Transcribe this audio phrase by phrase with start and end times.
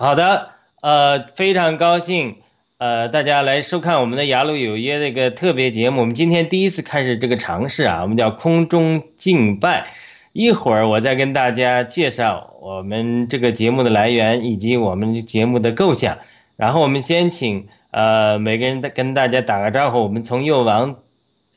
[0.00, 2.36] 好的，呃，非常高兴，
[2.78, 6.00] 呃，大家来收看我们的《雅鲁有约》这个特别节目。
[6.00, 9.88] 我们今天第一次开始这个尝试啊，我们叫空中敬拜。
[10.32, 16.16] 一会儿我再跟大家介绍我们这个节目的来源以及我们节目的构想。
[16.56, 20.02] 然后我们先请呃每个人跟大家打个招呼。
[20.02, 20.96] 我们从右往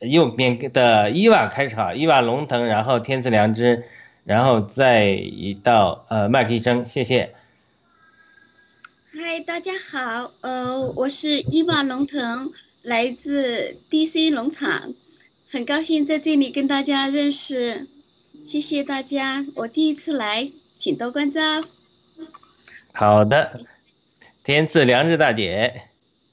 [0.01, 3.85] 右边的伊娃开始哈，伊娃龙腾，然后天赐良知，
[4.25, 7.35] 然后再一到呃麦克医生，谢谢。
[9.16, 12.51] 嗨，大家好，呃，我是伊娃龙腾，
[12.81, 14.96] 来自 DC 农场，
[15.51, 17.85] 很高兴在这里跟大家认识，
[18.47, 21.62] 谢谢大家，我第一次来，请多关照。
[22.91, 23.62] 好的，
[24.44, 25.84] 天赐良知大姐，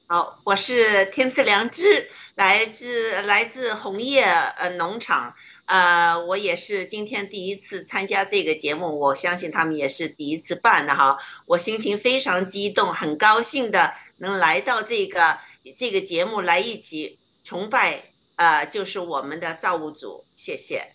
[0.07, 5.35] 好，我是天赐良知，来自来自红叶呃农场，
[5.71, 15.39] 呃，我也是今天第一次参加这个节目，我相信他们也是第一次办的哈，我心情非常激动，很高兴的能来到这个
[15.77, 18.03] 这个节目来一起崇拜，
[18.35, 20.89] 呃，就是我们的造物主，谢谢。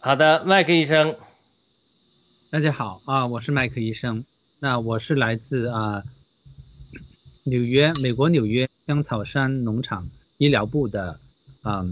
[0.00, 1.16] 好的，麦克医生，
[2.50, 4.24] 大家好啊，我是麦克医生。
[4.58, 6.02] 那我是来自啊
[7.44, 11.20] 纽约，美国纽约香草山农场医疗部的
[11.62, 11.84] 啊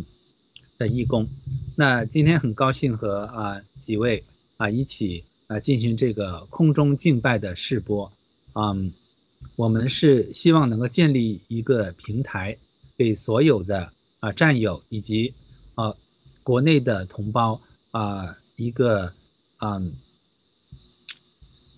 [0.78, 1.28] 的义工。
[1.76, 4.24] 那今天很高兴和啊几位
[4.56, 8.12] 啊一起啊进行这个空中敬拜的试播。
[8.54, 8.92] 嗯，
[9.56, 12.56] 我们是希望能够建立一个平台，
[12.96, 15.34] 给所有的啊战友以及
[15.74, 15.94] 啊
[16.42, 17.60] 国内的同胞
[17.90, 19.12] 啊一个
[19.58, 19.94] 嗯。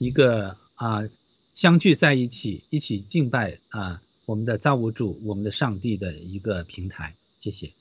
[0.02, 1.10] 一个啊，
[1.52, 7.16] 相聚在一起，一起敬拜啊，我们的造物主，我们的上帝的一个平台。
[7.38, 7.72] 谢谢。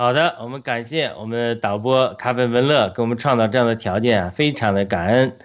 [0.00, 5.36] 好的，我们感谢我们的导播卡本文乐给我们创造这样的条件啊，非常的感恩。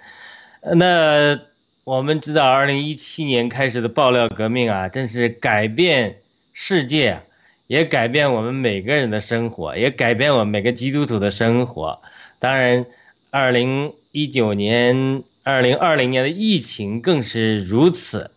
[0.76, 1.40] 那
[1.82, 6.18] 我们知道，二零一七年开始的爆料革命啊，真是改变
[6.52, 7.22] 世界，
[7.66, 12.00] 也改变我们每个人的生活，也改变我们每个基督徒的生活。
[12.38, 12.86] 当然，
[13.30, 15.24] 二零一九年。
[15.42, 18.30] 二零二零年的疫情更是如此，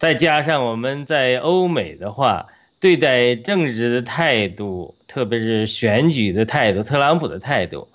[0.00, 2.46] 再加上我们在欧美的话，
[2.82, 7.86] 对待政治的态度，特别是选举的态度，特朗普的态度，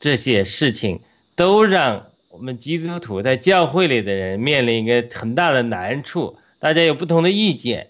[0.00, 0.98] 这些事情
[1.36, 6.38] 都让我们基督徒在教会里的人面临一个很大的难处。
[6.58, 7.86] 大家有不同的意见，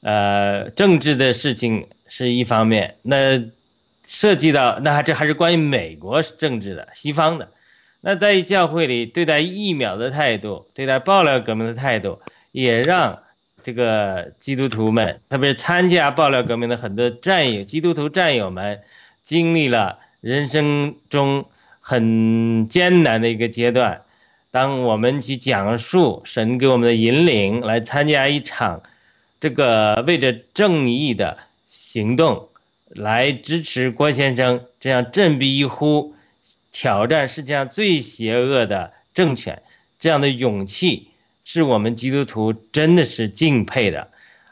[0.00, 3.44] 呃，政治的事情是一方面，那
[4.06, 7.50] 涉及到那这还是关于美国政治的，西方的。
[8.00, 12.22] 那在教会里对待疫苗的态度，对待爆料革命的态度，
[12.52, 13.18] 也让
[13.62, 18.80] 这个基督徒们，特别是参加爆料革命的很多战友、基督徒战友们，
[19.22, 21.46] 经历了人生中
[21.80, 24.02] 很艰难的一个阶段。
[24.50, 28.82] 当我们去讲述神给我们的引领，来参加一场
[29.40, 32.48] 这个为着正义的行动，
[32.88, 36.14] 来支持郭先生这样振臂一呼。
[36.70, 39.62] 挑战世界上最邪恶的政权，
[39.98, 41.08] 这样的勇气
[41.50, 44.08] 是我们基督徒真的是敬佩的。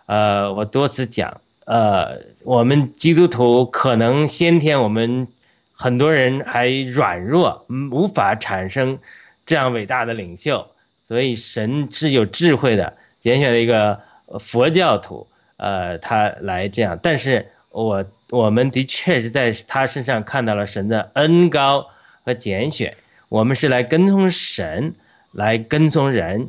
[0.07, 5.29] 呃，我多次讲，呃，我们基督徒可能先天我们
[5.75, 8.99] 很多人还软弱，无法产生
[9.45, 10.71] 这样伟大的领袖，
[11.03, 14.01] 所以神是有智慧的，拣选了一个
[14.41, 15.27] 佛教徒，
[15.59, 16.99] 呃，他来这样。
[17.03, 21.91] 但是我我们的确是在他身上看到了神的恩高
[22.25, 22.97] 和拣选。
[23.29, 24.95] 我们是来跟从神，
[25.33, 26.49] 来跟从人，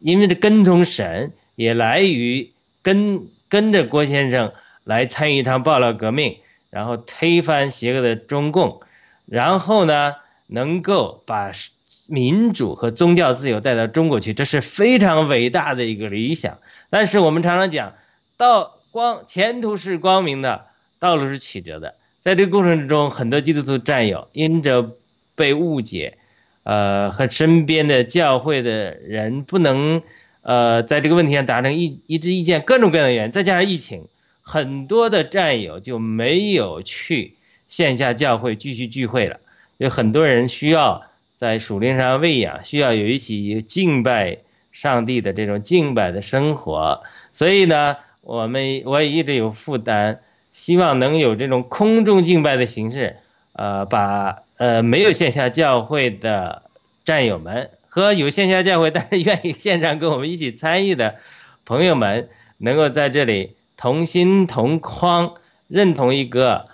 [0.00, 2.50] 因为这跟从神也来于
[2.82, 4.52] 跟跟着郭先生
[4.84, 6.36] 来参与一场暴乱革命。
[6.70, 8.82] 然后推翻邪恶的中共，
[9.24, 10.16] 然后呢，
[10.48, 11.52] 能够把
[12.06, 16.58] 民主和宗教自由带到中国去，这是非常伟大的一个理想。
[16.90, 17.94] 但是我们常常讲，
[18.36, 20.66] 道光前途是光明的，
[20.98, 21.94] 道路是曲折的。
[22.20, 24.90] 在这个过程之中，很多基督徒战友因着
[25.34, 26.18] 被误解，
[26.62, 30.02] 呃，和身边的教会的人不能，
[30.42, 34.06] 呃，在这个问题上达成一一致意见，各种各样的原因，再加上疫情。
[34.42, 37.34] 很多的战友就没有去
[37.68, 39.40] 线下教会继续聚会了，
[39.76, 41.02] 有很多人需要
[41.36, 44.38] 在属灵上喂养，需要有一起敬拜
[44.72, 47.02] 上帝的这种敬拜的生活。
[47.30, 50.20] 所以呢，我们我也一直有负担，
[50.50, 53.16] 希望能有这种空中敬拜的形式，
[53.52, 56.62] 呃，把呃没有线下教会的
[57.04, 61.16] 战友们和有线下教会但是愿意线上跟我们一起参与的
[61.64, 62.28] 朋友们，
[62.58, 63.54] 能够在这里。
[63.80, 65.34] 同心同框，
[65.68, 66.66] 认同一个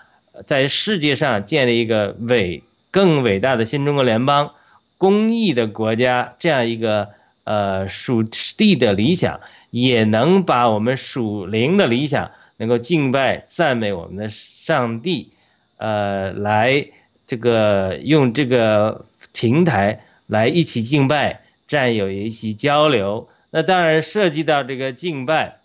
[0.47, 4.55] 在世界上建立一个伟更伟大的新中国联邦，
[4.97, 7.11] 公益的国家这样一个
[7.45, 15.29] 呃属地的理想，也能把我们属灵的理想能够敬拜赞美我们的上帝，
[15.77, 16.87] 呃，来
[17.27, 23.29] 这个用这个平台来一起敬拜，战友一起交流。
[23.51, 25.57] 那当然涉及到这个敬拜，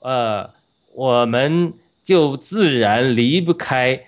[0.00, 0.56] 呃。
[0.94, 4.06] 我们就自然离不开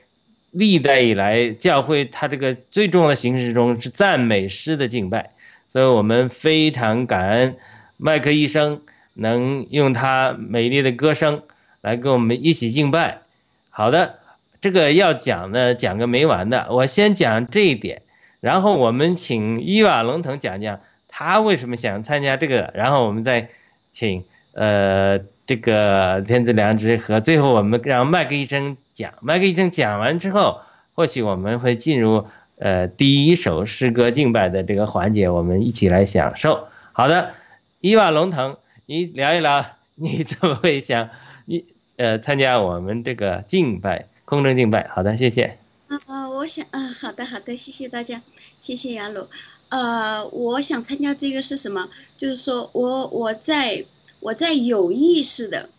[0.50, 5.30] 历代以来教会它这个最重要的形式中是赞美诗的敬拜，
[5.68, 7.56] 所以我们非常感恩
[7.96, 8.82] 麦克医生
[9.14, 11.42] 能用他美丽的歌声
[11.80, 13.20] 来跟我们一起敬拜。
[13.68, 14.18] 好的，
[14.60, 18.02] 这个要讲呢，讲个没完的，我先讲这一点，
[18.40, 23.48] 然后我们请伊瓦龙腾讲讲他为什么想参加这个，然后我们再
[23.92, 25.20] 请呃。
[25.46, 30.60] 这个天赐良知和最后我们让麦克医生讲，麦克医生讲完之后，
[30.94, 36.68] 或许我们会进入呃第一首诗歌敬拜的这个环节，我们一起来享受。
[36.92, 37.32] 好的，
[37.80, 41.08] 伊瓦龙腾，你聊一聊你怎么会想
[41.46, 41.64] 你
[41.96, 44.88] 呃参加我们这个敬拜空中敬拜？
[44.88, 45.58] 好的，谢谢。
[46.06, 48.22] 啊，我想啊，好的好的，谢谢大家，
[48.60, 49.26] 谢谢杨鲁。
[49.70, 51.90] 呃，我想参加这个是什么？
[52.16, 53.84] 就是说我我在。
[54.22, 55.70] 我在有意识的，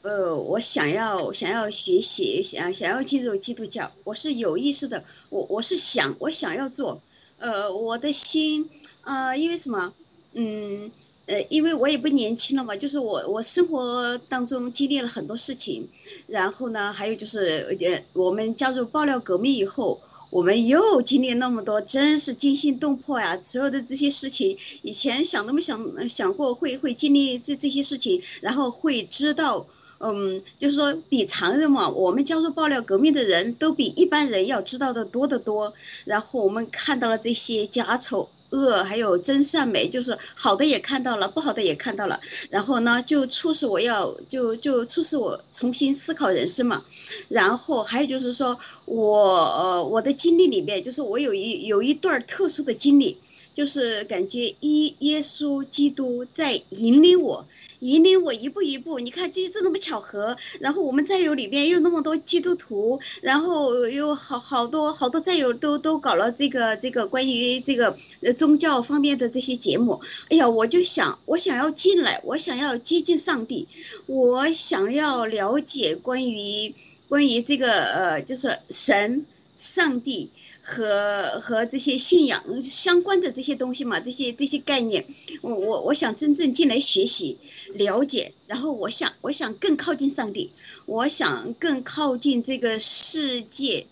[0.00, 7.02] 呃，我想要想要学习，想想要进入基督教，我是有意识的，我我是想我想要做，
[7.36, 8.70] 呃，我的心，
[9.02, 9.92] 呃，因为什么？
[10.32, 10.90] 嗯，
[11.26, 15.88] 呃，因为我也不年轻了嘛，就是我我生活当中经历了很多事情，
[16.26, 20.00] 然后呢，还有就是呃，我们加入爆料革命以后。
[20.32, 23.38] 我们又经历那么多，真是惊心动魄呀！
[23.42, 29.66] 所有的这些事情，以前想都没想想过会会经历这这些事情，然后会知道，
[29.98, 35.74] 嗯，就是说比常人嘛，我们加入爆料革命的人都比一般人要知道的多得多。
[36.06, 38.30] 然后我们看到了这些家丑。
[38.52, 46.84] 恶还有真善美，就是好的也看到了，不好的也看到了，然后呢，就促使我要就就促使我重新思考人生嘛。
[47.28, 53.18] 然后还有就是说我呃我的经历里面，就是我有一有一段特殊的经历。
[53.54, 57.46] 就是感觉耶耶稣基督在引领我，
[57.82, 59.00] 引领我一步一步。
[59.00, 60.36] 你看，就这么巧合。
[60.60, 67.96] 然后我们战友里边又那么多基督徒，然后有好好多好多战友都都搞了这个这个关于这个
[68.36, 70.00] 宗教方面的这些节目。
[70.30, 73.66] 哎呀，我就想，我想要进来，我想要接近上帝，
[74.06, 76.74] 我想要了解关于
[77.08, 80.30] 关于这个呃，就是神、上帝。
[80.64, 85.06] 和和这些信仰相关的这些东西嘛，这些这些概念，
[85.40, 87.38] 我我我想真正进来学习
[87.74, 90.52] 了解，然后我想我想更靠近上帝，
[90.86, 93.86] 我想更靠近这个世界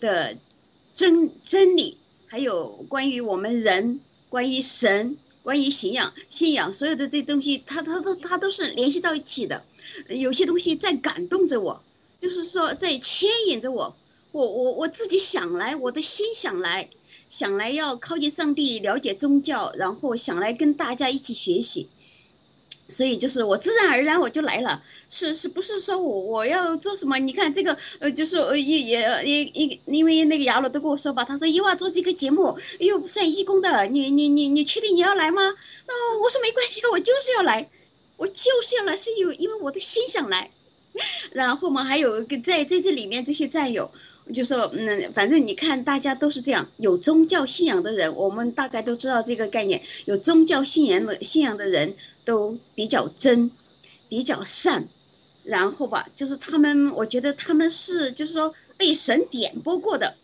[0.00, 0.36] 的
[0.94, 9.64] 真真理，还有关于我们人，关于神，关于信仰信仰所有的这东西，它它都它都是联系到一起的，
[10.08, 11.82] 有些东西在感动着我，
[12.20, 13.96] 就是说在牵引着我。
[14.34, 16.90] 我我我自己想来，我的心想来，
[17.30, 21.88] 想来要靠近上帝，了解宗教，然后想来跟大家一起学习。
[22.88, 27.20] 所以就是我自然而然我就来了，是是不是说我我要做什么？
[27.20, 35.42] 你看这个呃，就是呃也也也一因为那个姚老都跟我说吧，他说伊娃做这个节目又不算义工的，你你你你确定你要来吗？
[35.86, 37.70] 那我说没关系，我就是要来，
[38.16, 40.50] 我就是要来，是有因为我的心想来。
[41.30, 43.92] 然后嘛，还有个在在这里面这些战友。
[44.32, 49.82] 就说嗯，反正你看，大家都是这样，有宗教信仰的人，我们大概都知道这个概念。
[50.06, 53.50] 有宗教信仰的信仰的人都比较真，
[54.08, 54.88] 比较善，
[55.42, 60.14] 然后吧，就是他们，我觉得他们是就是说被神点拨过的，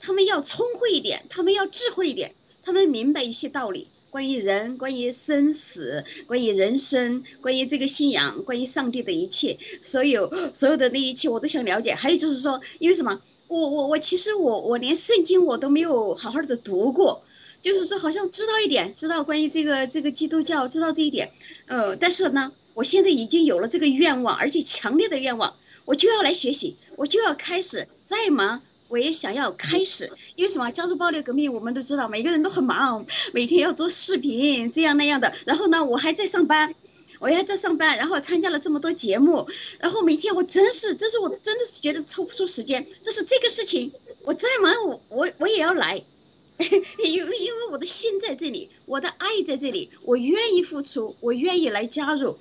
[0.00, 11.94] 他们要聪慧一点，他们要智慧一点，他们明白一些道理，关于人，关于生死，关于人生，关于这个信仰，关于上帝的一切，所有所有的那一切我都想了解。
[11.94, 13.20] 还有就是说，因为什么？
[13.52, 17.22] 我我我其实我我连圣经我都没有好好的读过，
[17.60, 21.30] 就是说好像知道一点，知道关于这个这个基督教知道这一点，
[21.66, 25.54] 呃，但是呢，我现在已经有了这个愿望，而且强烈的愿望，
[25.84, 30.70] 我就要来学习，我就要开始，再忙我也想要开始，因为什么？
[30.70, 33.04] 加入暴力革命，我们都知道，每个人都很忙，
[33.34, 36.74] 每天要做视频这样那样的，然后呢，我还在上班。
[37.22, 39.46] 我还在上班，然后参加了这么多节目，
[39.78, 42.84] 然后每天我真是，真是我真的是觉得抽不出时间。
[43.04, 43.92] 但是这个事情
[44.24, 46.02] 我再忙，我我我也要来，
[46.58, 52.38] 因为因为我的心在这里，我的爱在这里，我愿意付出，我愿意来加入，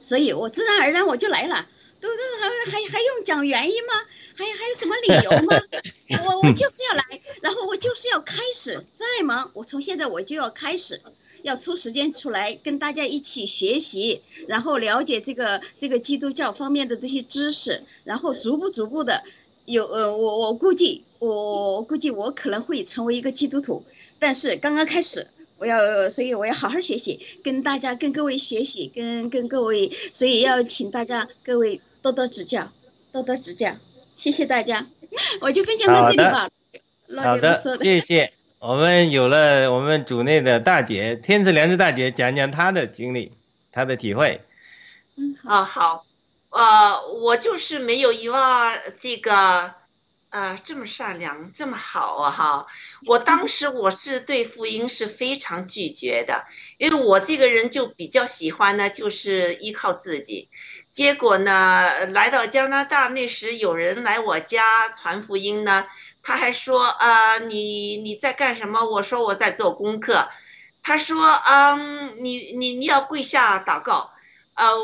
[0.00, 1.68] 所以我自然而然我就来了。
[2.00, 3.92] 都都还还还用讲原因吗？
[4.34, 5.60] 还还有什么理由吗？
[6.24, 11.02] 我我就是要来，然后我就是要开始，再忙我从现在我就要开始。
[11.46, 19.22] 要抽时间出来跟大家一起学习，然后了解这个这个基督教方面的这些知识，然后逐步逐步的
[19.64, 23.84] 有呃，我我估计我估计我可能会成为一个基督徒，
[24.18, 32.72] 但是刚刚开始，我要所以我要好好学习，跟大家跟各位学习，跟跟各位，所以要请大家各位多多指教，
[33.12, 33.76] 多多指教，
[34.16, 34.88] 谢谢大家，
[35.40, 36.50] 我就分享到这里吧。
[37.22, 38.32] 好的，谢谢。
[38.58, 43.36] 我们有了我们组内的大姐天赐良知大姐讲讲她的经历，
[43.70, 44.42] 她的体会。
[45.14, 46.06] 嗯，啊好，
[46.48, 49.74] 呃，我就是没有遗忘这个，
[50.30, 52.66] 呃，这么善良，这么好啊哈。
[53.04, 56.46] 我当时我是对福音是非常拒绝的，
[56.78, 60.48] 因为我这个人就比较喜欢呢，就是依靠自己。
[60.94, 65.84] 结果呢，来到加拿大那时，有人来我家传福音呢。
[66.26, 68.84] 他还说啊，你你在干什么？
[68.84, 70.28] 我说我在做功课。
[70.82, 74.10] 他说，嗯，你你你要跪下祷告。
[74.54, 74.74] 呃，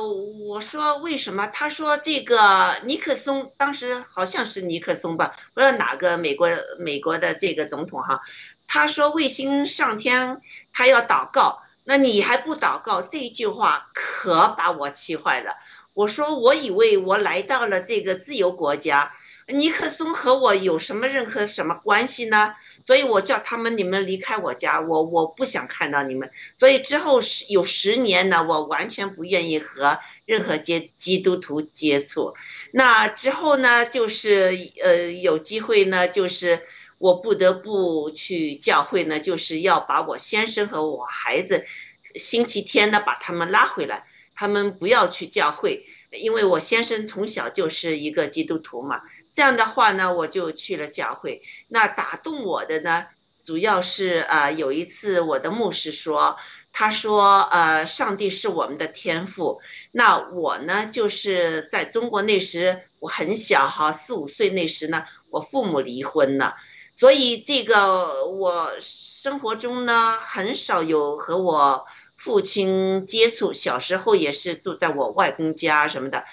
[0.46, 1.48] 我说为什么？
[1.48, 8.20] 他说这个尼克松当时好像是尼克松吧，不知道哪个美国美国的这个总统哈。
[8.68, 10.40] 他说卫星上天，
[10.72, 13.02] 他要祷告，那你还不祷告？
[13.02, 15.56] 这句话可把我气坏了。
[15.92, 19.12] 我说我以为我来到了这个自由国家。
[19.52, 22.54] 尼克松和我有什么任何什么关系呢？
[22.86, 26.30] 所以我叫他们你们离开我家，我我不想看到你们。
[26.58, 32.34] 所以之后十有十年呢，我完全不愿意和任何接基督徒接触。
[32.72, 36.62] 那之后呢，就是呃有机会呢，就是
[36.98, 41.66] 我不得不去教会呢，就是要把我先生和我孩子
[42.14, 49.02] 星期天呢把他们拉回来，他们不要去教会，因为我先生从小就是一个基督徒嘛。
[49.32, 51.42] 这样的话呢，我就去了教会。
[51.68, 53.06] 那打动我的呢，
[53.42, 56.36] 主要是呃，有一次我的牧师说，
[56.72, 59.60] 他说呃，上帝是我们的天赋。
[59.90, 66.56] 那我呢，就是在中国那时我很小哈，四五岁那时呢，我父母离婚了，
[66.94, 71.86] 所以这个我生活中呢很少有和我
[72.22, 73.52] 父亲接触。
[73.52, 76.24] 小时候也是住在我外公家什么的，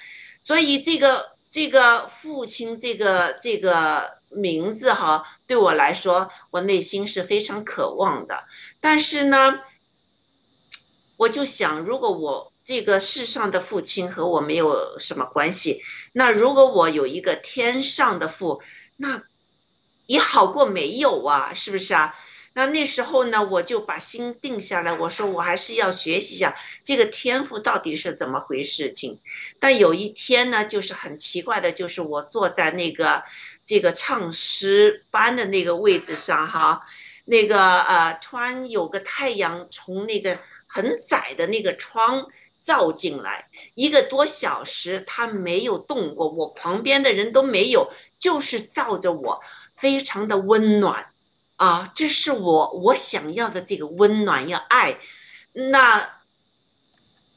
[0.44, 1.38] 所以这个。
[1.52, 8.44] 这个父亲，这个这个名字哈，对我来说，我内心是非常渴望的。
[8.80, 9.60] 但是呢，
[11.18, 15.82] 我就想，如果我这个世上的父亲和我没有什么关系，
[16.14, 18.62] 那如果我有一个天上的父，
[18.96, 19.24] 那
[20.06, 22.14] 也好过没有啊，是不是啊？
[22.60, 29.22] 那那时候呢，我就把心定下来，我说我还是要学习一下这个天赋到底是怎么回事情。
[29.62, 33.24] 但有一天呢，就是很奇怪的，就是我坐在那个
[33.66, 36.82] 这个唱诗班的那个位置上哈，
[37.24, 40.38] 那个呃，突然有个太阳从那个
[40.68, 42.28] 很窄的那个窗
[42.60, 47.90] 照进来，一个多小时它没有动过，我旁边的人都没有，
[48.20, 49.42] 就是照着我，
[49.78, 51.14] 非常的温暖。
[51.60, 54.98] 啊，这是我我想要的这个温暖要爱，
[55.52, 56.10] 那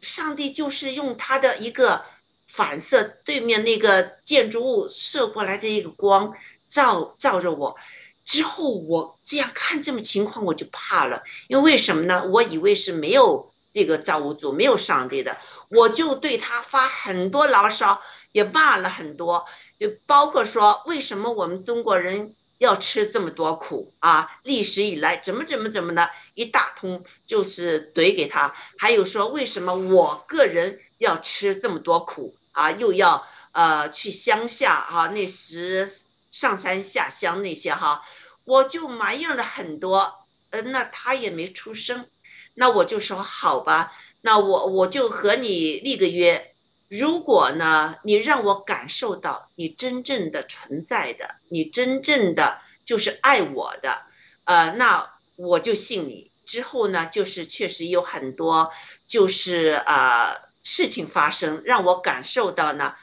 [0.00, 2.04] 上帝就是用他的一个
[2.46, 6.36] 反射，对面那个建筑物射过来的一个光，
[6.68, 7.76] 照照着我。
[8.24, 12.24] 之后我这样看这么情况，我就怕了，因为为什么呢？
[12.26, 15.38] 我以为是没有这个造物主，没有上帝的，
[15.68, 18.00] 我就对他发很多牢骚，
[18.30, 19.46] 也骂了很多，
[19.80, 24.30] 就包括说为什么我们中国人要吃这么多苦啊？
[24.44, 32.70] 历史以来怎么怎么怎么的，一大通就是怼给他，还有说为什么我个人要吃这么多苦啊？
[32.70, 35.08] 又要呃去乡下啊？
[35.08, 35.90] 那时。
[36.32, 38.00] 上山下乡那些哈，
[38.44, 40.14] 我就埋怨了很多，
[40.48, 42.06] 呃，那他也没出声，
[42.54, 43.92] 那我就说好吧，
[44.22, 46.51] 那我我就和你立个约，
[46.94, 54.02] 如果呢，你让我感受到你真正的存在的，你真正的就是爱我的，
[54.44, 56.30] 呃，那我就信你。
[56.44, 58.72] 之后呢，就是确实有很多
[59.06, 62.94] 就是啊事情发生，让我感受到呢，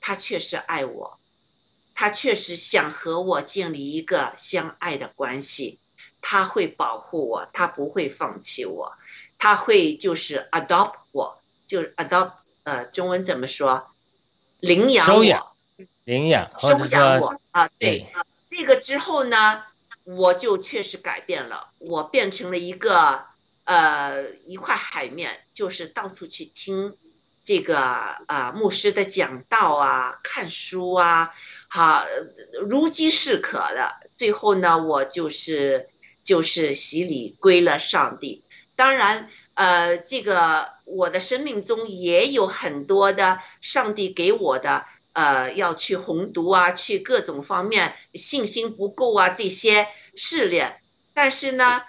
[0.00, 1.18] 他确实爱我。
[1.94, 5.78] 他确实想和我建立一个相爱的关系，
[6.22, 8.94] 他会保护我，他不会放弃我，
[9.36, 12.32] 他会就是 adopt 我，就是 adopt
[12.66, 13.86] 呃，中文怎么说？
[14.58, 15.22] 领养我，
[16.02, 18.08] 领养，收养我啊，对，
[18.48, 19.62] 这个之后呢，
[20.02, 23.24] 我就确实改变了，我变成了一个
[23.62, 26.96] 呃一块海面，就是到处去听
[27.44, 31.32] 这个啊牧师的讲道啊，看书啊。
[31.68, 32.04] 好，
[32.68, 35.88] 如饥似渴的，最后呢，我就是
[36.24, 38.42] 就是洗礼归了上帝。
[38.74, 50.80] 当然，呃，这个我的生命中也有很多的上帝给我的，呃，要去红读啊，去各种方面信心不够啊这些试炼。
[51.14, 51.82] 但是呢，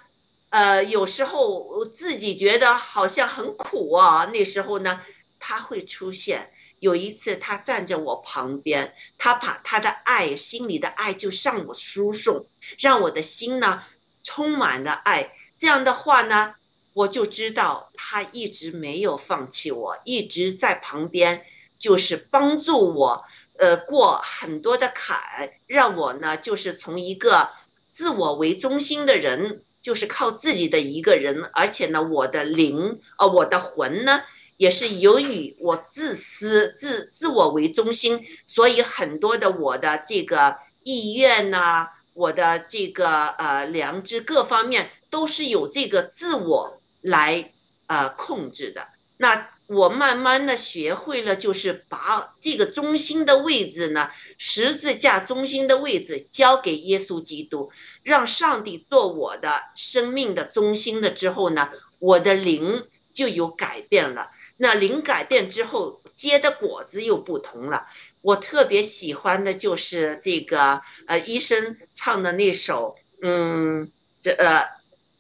[0.50, 5.02] 呃，有时候我自己觉得好像很苦啊，那时候呢，
[5.40, 6.52] 他会出现。
[6.80, 12.46] 有一次，他站在我旁边，他把他的爱，心里的爱就向我输送，
[12.80, 13.84] 让我的心呢
[14.24, 15.34] 充满了爱。
[15.58, 16.54] 这样的话呢，
[16.98, 21.46] 我就知道他一直没有放弃我，一直在旁边，
[21.78, 23.24] 就是帮助我，
[23.56, 27.52] 呃，过很多的坎，让我呢就是从一个
[27.92, 34.24] 自我为中心的人，就是靠自己的一个人，而且呢，我的灵，呃，我的魂呢。
[34.58, 46.77] 也是由于我自私、自自我为中心，所以很多的我的这个意愿呐，我的这个呃良知各方面都是有这个自我
[47.08, 47.52] 来
[47.88, 48.88] 呃控制的。
[49.18, 57.72] 那我慢慢的学会了，就是把这个中心的位置呢，十字架中心的位置交给耶稣基督，
[58.04, 64.30] 让上帝做我的生命的中心的之后呢，我的灵就有改变了。
[64.56, 67.88] 那灵改变之后结的果子又不同了。
[68.22, 73.92] 我特别喜欢的就是这个呃医生唱的那首嗯
[74.22, 74.68] 这呃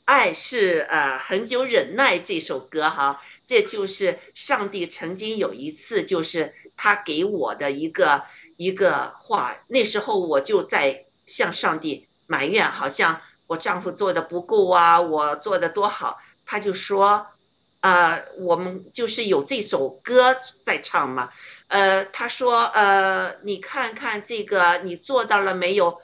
[0.07, 8.23] 爱是呃很久忍耐这首歌哈，这就是上帝曾经有一次就是他给我的一个
[8.55, 17.27] 一个话，那时候我就在向上帝埋怨，好像我丈夫做的不够啊，我做的多好，他就说。
[17.79, 21.29] 呃，我们就是有这首歌在唱嘛。
[21.67, 26.01] 呃，他说，呃，你看看这个，你做到了没有？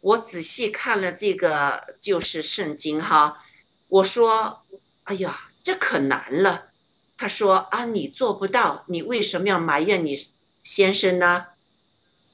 [0.00, 3.42] 我仔细看了这个，就是圣经哈。
[3.88, 4.62] 我说，
[5.04, 6.66] 哎呀，这可难了。
[7.16, 10.28] 他说啊，你做不到，你为什么要埋怨你
[10.62, 11.46] 先生呢？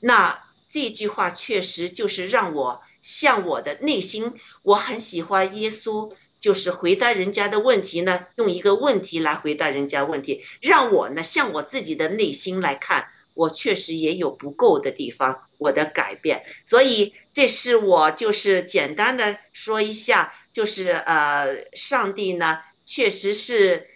[0.00, 6.12] 那这句话确实就是让我向我的内心，我很喜欢耶稣。
[6.40, 16.44] 就是回答人家的问题呢，用一个问题来回答人家问题，让我呢向我自己的内心来看，我确实也有不够的地方，我的改变。
[16.64, 23.88] 所以这是我就是简单的说一下，就是呃，上帝呢确实是，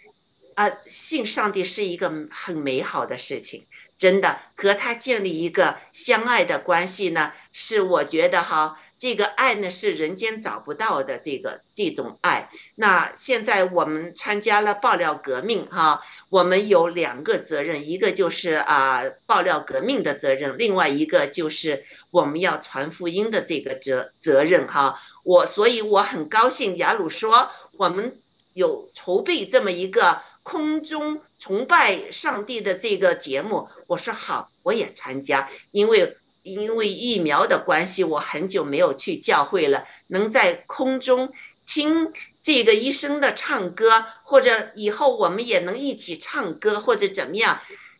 [0.55, 8.79] 啊，信上帝是一个很美好的事情，真的和他建立一个相爱的关系呢，是我觉得哈。
[8.99, 12.49] 这个爱呢是人间找不到的，这个这种爱。
[12.73, 24.99] 那现在我们参加了爆料革命，哈，我们有两个责任，一个就是啊爆料革命的责任，另外一个就是我们要传福音的这个责责任，哈。
[25.21, 28.19] 我所以我很高兴，雅鲁说我们
[28.53, 36.15] 有筹备这么一个空中崇拜上帝的这个节目，我说好，我也参加，因为。
[36.43, 39.83] 因为疫苗的关系，我很久没有去教会了。
[40.07, 41.33] 能在空中
[41.65, 47.59] 听这个医生的唱歌，或者以后我们也能一起唱歌，或者怎么样，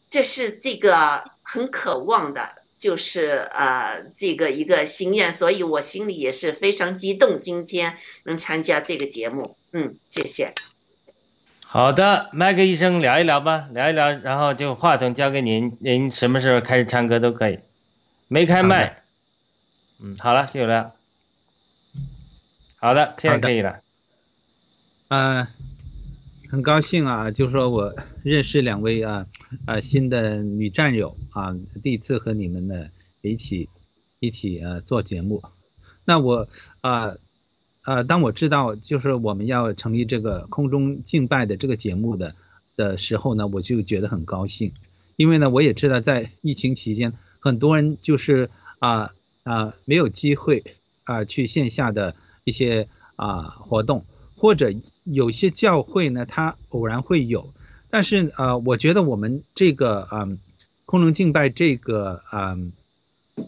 [0.10, 10.54] 这是这个很渴望的，就是呃这个一个心愿，所以我心里也是非常激动，今天能参加这个节目，嗯，谢谢。
[11.70, 17.60] 好的，麦克医生聊一聊吧，聊一聊，然后就话筒交给您，您什么时候开始唱歌都可以。
[18.30, 19.04] 没开麦，
[20.00, 20.94] 嗯，好了，谢谢了。
[22.78, 23.82] 好的，现在可以了。
[25.10, 25.50] 啊，
[26.50, 29.28] 很高兴啊，就是说我认识两位啊
[29.66, 31.54] 啊新的女战友啊，
[31.84, 32.88] 第一次和你们呢
[33.22, 33.68] 一起
[34.22, 35.44] 一起呃做节目。
[36.06, 36.48] 那我
[36.80, 37.18] 啊。
[37.88, 42.36] 呃，当我知道就是我们要成立这个空中敬拜的这个节目的
[42.76, 44.74] 的时候呢，我就觉得很高兴，
[45.16, 49.14] 因为呢，我也知道在疫情期间，很多人就是啊
[49.46, 50.66] 啊没有机会
[51.06, 54.04] 啊去线下的一些啊活动，
[54.36, 54.74] 或者
[55.06, 57.54] 有些教会呢，它偶然会有，
[57.90, 60.40] 但是呃，我觉得我们这个嗯
[60.86, 62.74] 空中敬拜这个嗯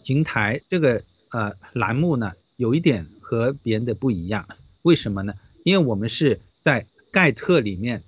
[0.02, 3.06] 平台这个呃栏目呢，有一点。
[3.30, 4.48] 和别人的不一样，
[4.82, 5.34] 为什么呢？
[5.62, 8.02] 因为我们是在盖特里面，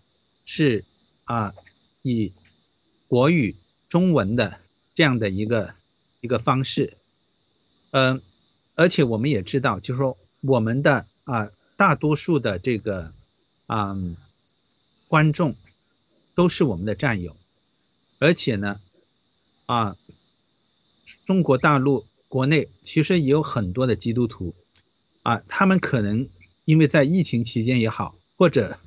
[0.44, 0.85] 是
[1.22, 1.54] 啊，
[2.02, 2.32] 以
[3.06, 3.54] 国语
[3.88, 4.58] 中文的
[4.96, 5.74] 这样的一个
[6.20, 6.96] 一个方式，
[7.92, 8.20] 嗯，
[8.74, 13.12] 而且我们也知道，就是说我们的啊大多数的这个
[13.66, 13.96] 啊
[15.06, 15.54] 观众
[16.35, 17.37] 都是我们的战友，
[18.18, 18.80] 而且呢
[19.66, 19.96] 啊
[21.26, 24.56] 中国大陆国内其实也有很多的基督徒。
[25.22, 26.28] 啊，他们可能
[26.64, 28.78] 因为在疫情期间也好，或者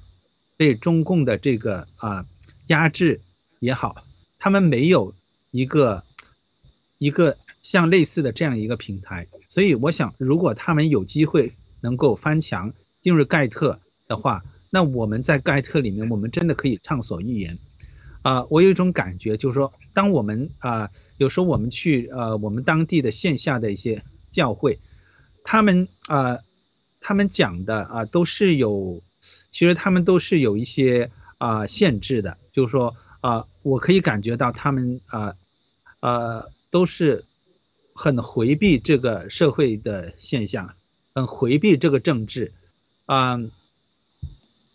[0.57, 2.25] 被中共的这个啊
[2.67, 3.21] 压制
[3.59, 4.03] 也好，
[4.37, 5.13] 他们没有
[5.51, 6.03] 一个
[6.97, 17.57] 一个像类似的这样一个平台，所以我想，如果他们有机会能够翻墙进入盖特的话，那我们在盖特里面，我们真的可以畅所欲言。
[18.23, 24.79] 啊，我有一种感觉，就是说，当我们啊有时候我们去呃我们当地的线下的一些教会。
[25.47, 26.39] 他们啊，
[26.99, 29.03] 他们讲的啊都是有，
[29.51, 35.35] 其实他们都是有一些啊限制的，就是说啊，我可以感觉到他们啊，
[35.99, 37.25] 呃，都是
[37.93, 40.73] 很回避这个社会的现象，
[41.13, 42.51] 很回避这个政治，
[43.05, 43.39] 啊，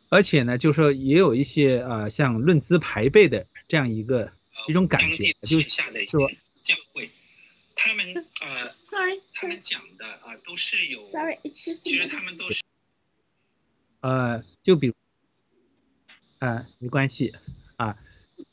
[0.09, 4.31] 而且呢，就是说也有一些啊像论资排辈的这样一个
[4.69, 5.69] 一种感觉，就是
[6.07, 6.31] 说
[6.63, 7.11] 教会。
[7.83, 12.61] 他们呃，sorry，他们讲的啊都是有，sorry，其实他们都是，
[14.03, 14.93] 呃，就比，
[16.41, 17.35] 呃，没关系，
[17.77, 17.97] 啊，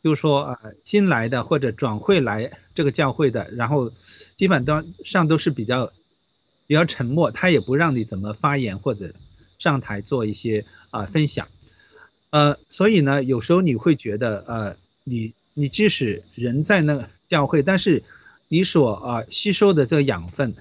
[0.01, 3.91] 就是说啊，新来的或者转会来这个教会的，然后
[4.37, 5.91] 基本都上都是比较
[6.65, 9.13] 比较沉默，他也不让你怎么发言或者
[9.59, 11.49] 上台做一些啊分享，
[12.29, 18.05] 呃，所以呢，有时候你会觉得呃，你你即使人在那个教会，但是。
[18.49, 20.55] 你所啊吸收的这个养分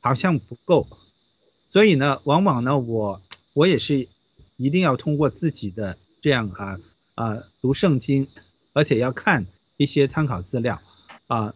[0.00, 0.86] 好像不够，
[1.70, 3.22] 所以呢，往往呢，我
[3.54, 4.06] 我也是
[4.58, 6.78] 一定要通过自己的这样啊
[7.14, 8.28] 啊读圣经，
[8.74, 9.46] 而且要看
[9.78, 10.82] 一些参考资料
[11.26, 11.54] 啊，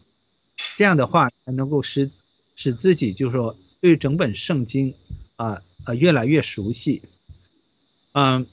[0.78, 2.10] 这样的话才能够使
[2.54, 4.94] 使自己就是说对整本圣经
[5.36, 7.02] 啊啊越来越熟悉，
[8.12, 8.46] 嗯，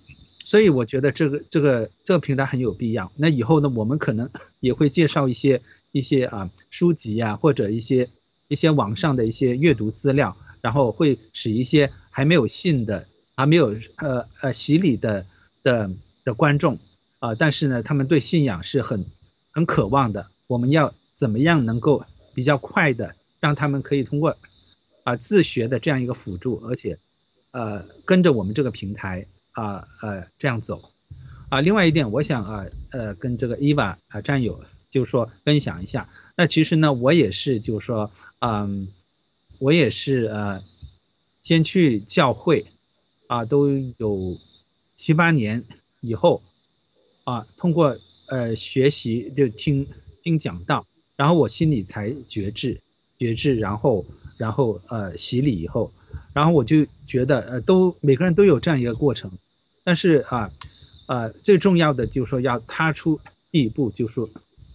[0.43, 3.13] 所以我觉得这个这个这个平台很有必要。
[3.15, 5.61] 那以后呢，我们可能也会介绍一些。
[5.93, 8.09] 一些啊书籍啊，或者一些
[8.47, 15.27] 一些网上的一些阅读资料，然后会使一些还没有信的、还没有呃呃洗礼的
[15.61, 15.91] 的
[16.25, 16.79] 的观众
[17.19, 19.05] 啊，但是呢，他们对信仰是很
[19.51, 20.27] 很渴望的。
[20.47, 24.35] 我们要怎么样能够比较快的让他们可以通过
[25.03, 26.97] 啊自学的这样一个辅助，而且
[27.51, 30.89] 呃跟着我们这个平台啊呃这样走
[31.49, 31.61] 啊。
[31.61, 34.59] 另外一点，我想啊呃跟这个伊娃啊战友。
[34.93, 38.89] 就是说分享一下，那其实呢，我也是，就是说，嗯，
[39.57, 40.63] 我也是呃，
[41.41, 42.67] 先去教会，
[43.25, 44.37] 啊，都有
[44.95, 45.63] 七八年
[45.99, 46.43] 以后，
[47.23, 49.87] 啊，通过呃学习就听
[50.21, 52.79] 听讲道，然后我心里才觉知
[53.17, 54.05] 觉知，然后
[54.37, 55.91] 然后呃洗礼以后，
[56.33, 59.31] 然后我就觉得呃都每个人都有这样一个过程，
[59.83, 60.51] 但是啊
[61.07, 64.29] 呃最重要的就是说要踏出第一步，就是说。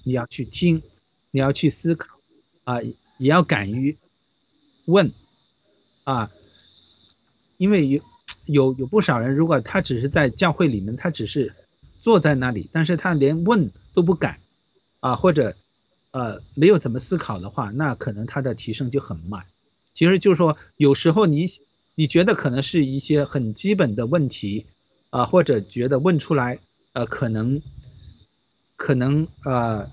[0.08, 0.82] 你要去听，
[1.30, 2.18] 你要去思考，
[2.64, 2.80] 啊，
[3.18, 3.98] 也要敢于
[4.86, 5.12] 问，
[6.04, 6.30] 啊，
[7.58, 8.00] 因为有
[8.46, 11.54] 有有不少人，如果他只是在教会里面，他只是
[12.00, 14.40] 坐在那里，但是他连问都不敢，
[15.00, 15.54] 啊，或者
[16.10, 19.44] 呃没有怎么思考的话，那可能他的提升就很慢。
[19.92, 21.48] 其实就是说，有时候你
[21.94, 24.64] 你觉得可能是一些很基本的问题
[25.10, 26.60] 啊，或者觉得问出来
[26.94, 27.60] 呃可能
[28.76, 29.90] 可能呃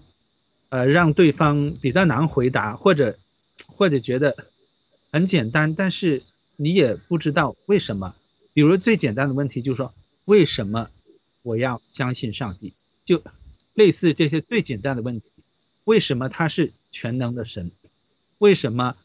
[0.76, 3.18] 呃让对方比较难回答，或者
[3.78, 4.36] 或者觉得
[5.10, 6.22] 很简单，但是
[6.58, 8.14] 你也不知道为什么。
[8.52, 9.94] 比如最简单的问题就是说，
[10.26, 10.90] 为什么
[11.44, 12.74] 我要相信上帝？
[13.06, 13.24] 就
[13.74, 15.28] 类似这些最简单的问题，
[15.86, 17.72] 为什么他是全能的神？
[18.38, 18.98] 为什么？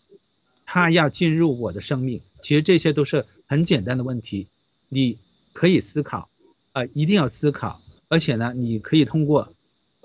[0.66, 4.48] 他要进入我的生命，其实这些都是很简单的问题，
[4.88, 5.18] 你
[5.52, 6.28] 可以思考，
[6.72, 9.54] 啊，一定要思考，而且呢，你可以通过，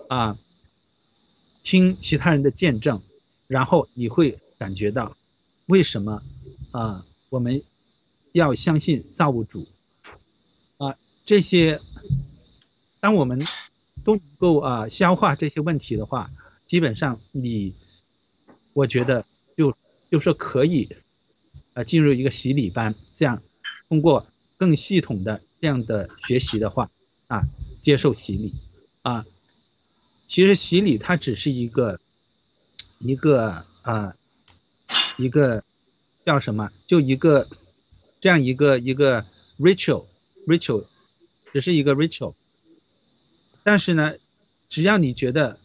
[0.08, 0.38] 啊，
[1.66, 3.02] 听其他人的见证，
[3.48, 5.18] 然后你会感觉到，
[5.66, 6.22] 为什么，
[6.72, 7.64] 啊，我们
[8.32, 9.68] 要相信造物主，
[10.78, 11.82] 啊，这些，
[13.02, 13.46] 当我们
[14.04, 16.32] 都能够啊消化这些问题的话，
[16.68, 17.74] 基本上你，
[18.72, 19.26] 我觉得。
[19.58, 19.74] 就
[20.12, 20.90] 就说可以，
[21.76, 23.42] 呃，进入一个洗礼班，这样
[23.88, 26.92] 通过更系统的这样的学习的话，
[27.28, 27.44] 啊，
[27.82, 28.54] 接受洗礼，
[29.02, 29.26] 啊，
[30.28, 32.00] 其实洗礼它只是一个，
[33.00, 34.16] 一个啊，
[35.18, 35.64] 一个
[36.26, 36.72] 叫什么？
[36.88, 37.48] 就一个
[38.20, 39.26] 这样一个一个
[39.60, 40.86] ritual，ritual，
[41.54, 42.34] 只是一个 ritual，
[43.64, 44.16] 但是呢，
[44.68, 45.60] 只要你觉得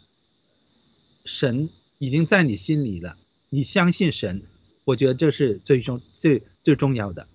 [1.24, 3.16] 神已经在你心里了。
[3.52, 4.42] 你相信神，
[4.84, 7.26] 我觉得这是最重最最重要的，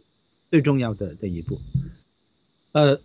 [0.50, 1.60] 最重要的的一步。
[2.72, 3.02] 呃，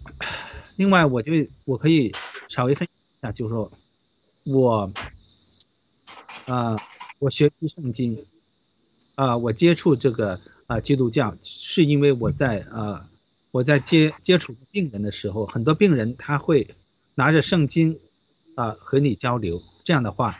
[0.76, 1.32] 另外我就
[1.64, 2.12] 我可以
[2.48, 3.72] 稍微分享一下，就是说，
[4.52, 4.92] 我
[6.46, 6.76] 啊，
[7.18, 8.24] 我学习圣经，
[9.14, 13.08] 啊，我接触这个啊基督教，是因为我在啊
[13.50, 16.74] 我在接接触病人的时候，很多病人他会
[17.14, 17.98] 拿着圣经
[18.56, 20.36] 啊和你交流，这样的话，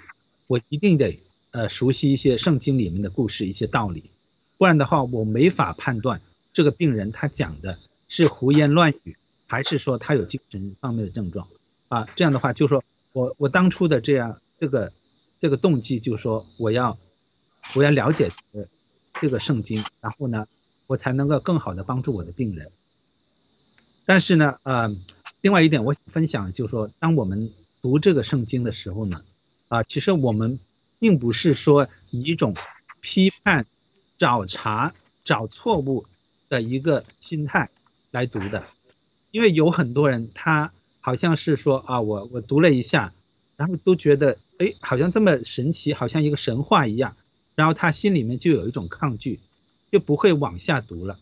[0.49, 1.16] 我一定得。
[1.53, 4.12] 呃，熟悉一些圣经里面的故事，一些道理，
[4.57, 6.20] 不然的话，我没法判断
[6.53, 9.16] 这个病人他讲的是胡言乱语，
[9.49, 11.49] 还是说他有精神方面的症状
[11.88, 12.07] 啊？
[12.14, 14.92] 这样的话，就说我我当初的这样这个
[15.38, 16.99] 这个动机，就是说我要
[17.75, 18.31] 我要了解
[19.20, 20.46] 这个圣经，然后呢，
[20.87, 22.70] 我才能够更好的帮助我的病人。
[24.07, 24.94] 但是呢，呃，
[25.40, 29.23] 另外一点我想分享，就是说，当我们读这个圣经的时候呢，
[29.68, 30.59] 啊，其实我们。
[31.03, 32.55] 并不是说以一种
[33.01, 33.64] 批判、
[34.18, 34.92] 找茬、
[35.25, 36.05] 找错误
[36.51, 37.70] 的一个心态
[38.11, 38.66] 来读的，
[39.31, 43.13] 因为有很多人他好像是说啊，我我读了一下，
[43.57, 47.17] 然后都觉得哎，好像这么神奇，好像一个神话一样，
[47.55, 49.41] 然后他心里面就有一种抗拒，
[49.91, 51.19] 就不会往下读了。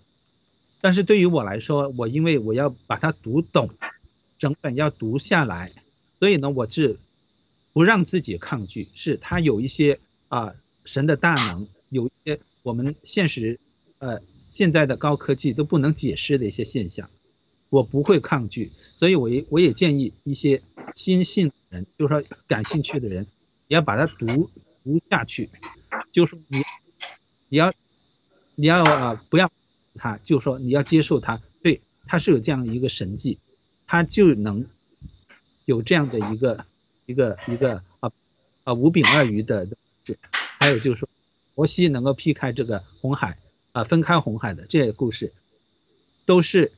[0.80, 3.70] 但是对于我来说，我因为我要把它读懂，
[4.38, 5.72] 整本要读下来，
[6.18, 6.98] 所以呢，我是。
[7.74, 13.60] 不让自己抗拒，是他有一些啊神的大能，有一些我们现实
[13.98, 17.08] 呃现在的高科技都不能解释的一些现象，
[17.70, 20.62] 我不会抗拒，所以我也我也建议一些
[20.94, 23.26] 新信人，就是说感兴趣的人，
[23.66, 24.50] 你要把它读
[24.84, 25.50] 读下去，
[26.12, 26.58] 就是你
[27.48, 27.72] 你要
[28.54, 29.50] 你要啊不要
[29.94, 33.38] 他，就说你要接受他，对他是有这样一个神迹，
[33.86, 34.66] 他就能
[35.64, 36.64] 有这样的一个。
[37.08, 38.12] 一个一个啊
[38.64, 39.66] 啊五饼二鱼的
[40.04, 40.14] 这，
[40.60, 41.08] 还有就是说，
[41.54, 43.38] 摩西能够劈开这个红海
[43.72, 45.32] 啊，分开红海的这些故事，
[46.26, 46.70] 都是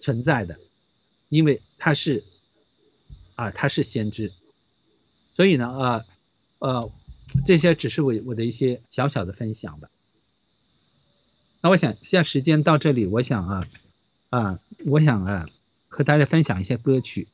[0.00, 0.58] 存在的，
[1.28, 2.24] 因为他是
[3.34, 4.32] 啊他是先知，
[5.34, 6.04] 所以呢啊
[6.58, 6.92] 呃
[7.44, 9.88] 这些只是我我的一些小小的分享吧。
[11.60, 13.68] 那我想现在时间到这里，我想啊
[14.30, 15.48] 啊我想啊
[15.88, 17.28] 和大家分享一些歌曲。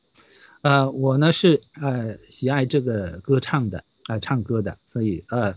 [0.61, 5.55] 呃，我呢是呃喜爱这个歌唱的啊，唱歌的，所以呃，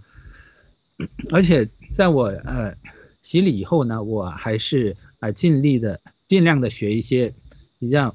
[1.31, 2.77] 而且在我呃
[3.23, 7.35] 洗礼以后呢，我还是啊尽力的尽量的学一些
[7.81, 8.15] 比较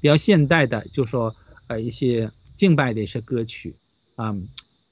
[0.00, 1.34] 比较现代的，就说
[1.66, 3.74] 呃一些敬拜的一些歌曲
[4.14, 4.36] 啊。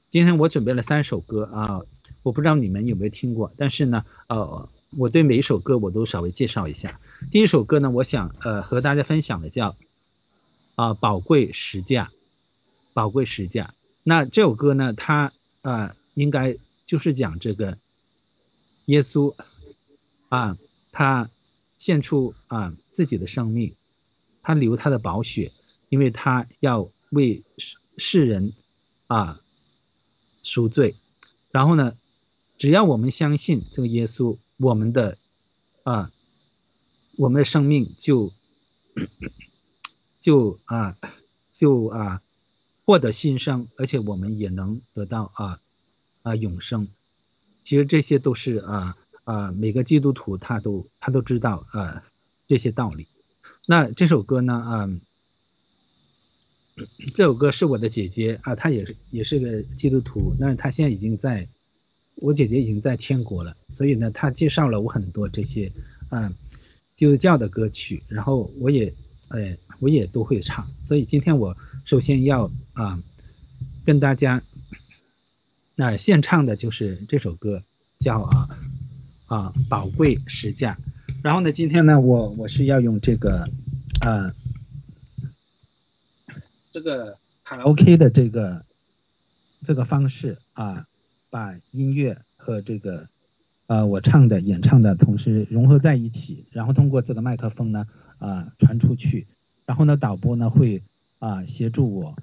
[0.09, 1.83] 今天我准备了三首歌啊，
[2.25, 6.99] 我不知道你们有没有听过，但是呢，呃，我对每一首歌我都稍微介绍一下。
[7.31, 9.77] 第一首歌呢，我想呃和大家分享的叫。
[10.77, 12.11] 啊，宝贵实价，
[12.95, 13.75] 宝贵实价。
[14.03, 17.77] 那这首歌呢，它呃，应该就是讲这个
[18.87, 19.35] 耶稣
[20.31, 20.57] 啊，
[20.91, 21.29] 他
[21.81, 23.75] 献出啊自己的生命，
[24.43, 25.51] 他流他的宝血，
[25.89, 28.53] 因为他要为世世人
[29.07, 29.41] 啊
[30.43, 30.95] 赎罪。
[31.51, 31.97] 然后呢，
[32.59, 35.17] 只要我们相信这个耶稣，我们的
[35.83, 36.13] 啊，
[37.17, 38.31] 我们的生命就。
[40.19, 40.99] 就啊，
[41.51, 42.23] 就啊，
[42.85, 45.61] 获得新生，而且我们也能得到啊
[46.21, 46.89] 啊永生。
[47.65, 48.99] 其实这些都是啊
[49.31, 52.03] 啊，每个基督徒他都他都知道啊
[52.49, 53.07] 这些道理。
[53.65, 54.91] 那这首歌呢，啊，
[57.15, 61.47] 这首歌是我的姐姐啊，她也是也是个基督徒，但是她现在已经在，
[62.17, 65.71] 我姐姐已经在天国了，所以呢，她介绍了我很多这些
[66.11, 66.35] 嗯
[66.97, 68.93] 基督教的歌曲，然后我也
[69.29, 73.01] 哎我也都会唱，所以今天我首先要啊
[73.85, 74.43] 跟大家
[75.77, 77.63] 那献唱的就是这首歌，
[77.99, 78.49] 叫啊
[79.31, 80.77] 啊宝贵实价。
[81.23, 83.49] 然后呢，今天呢，我我是要用这个，
[84.01, 84.33] 呃，
[86.73, 88.65] 这个卡拉 OK 的这个
[89.63, 90.87] 这个方式啊，
[91.31, 93.07] 把音乐和这个
[93.67, 97.87] 呃我唱的演唱的同时融合在一起，然后通过这个麦克风呢
[98.19, 99.29] 啊传出去，
[99.65, 100.83] 然后呢导播呢会
[101.19, 102.17] 啊协助我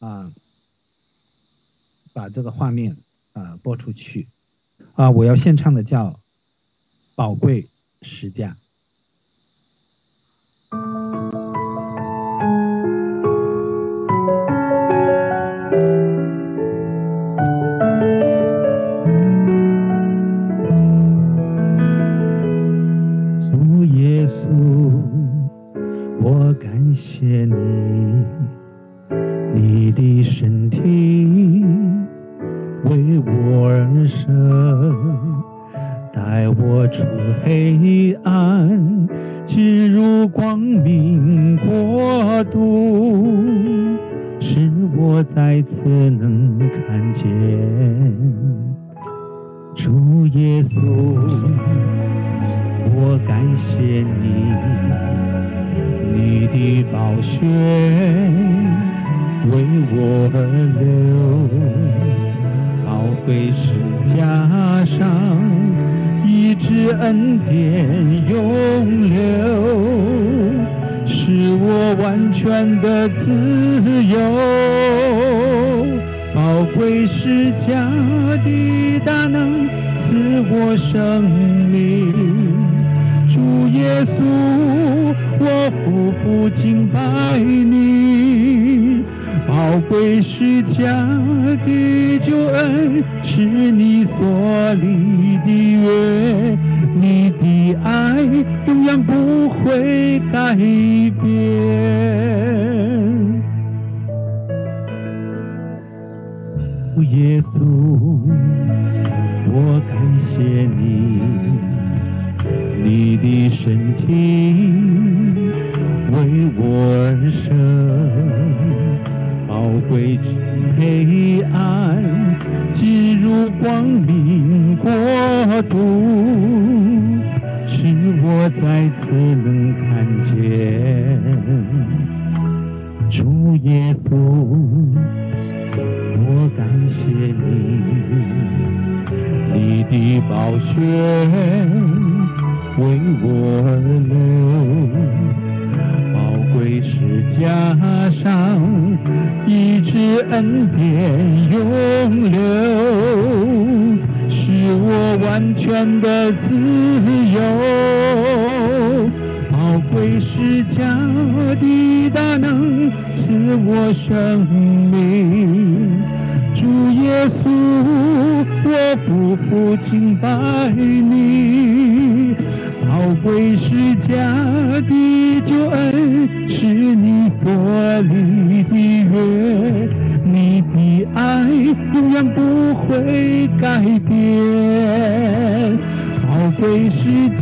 [0.00, 0.32] 啊
[2.12, 2.96] 把这个画面
[3.32, 4.26] 啊播出去
[4.94, 6.18] 啊，我要现唱的叫
[7.16, 7.66] 宝贵。
[8.02, 8.56] 时价。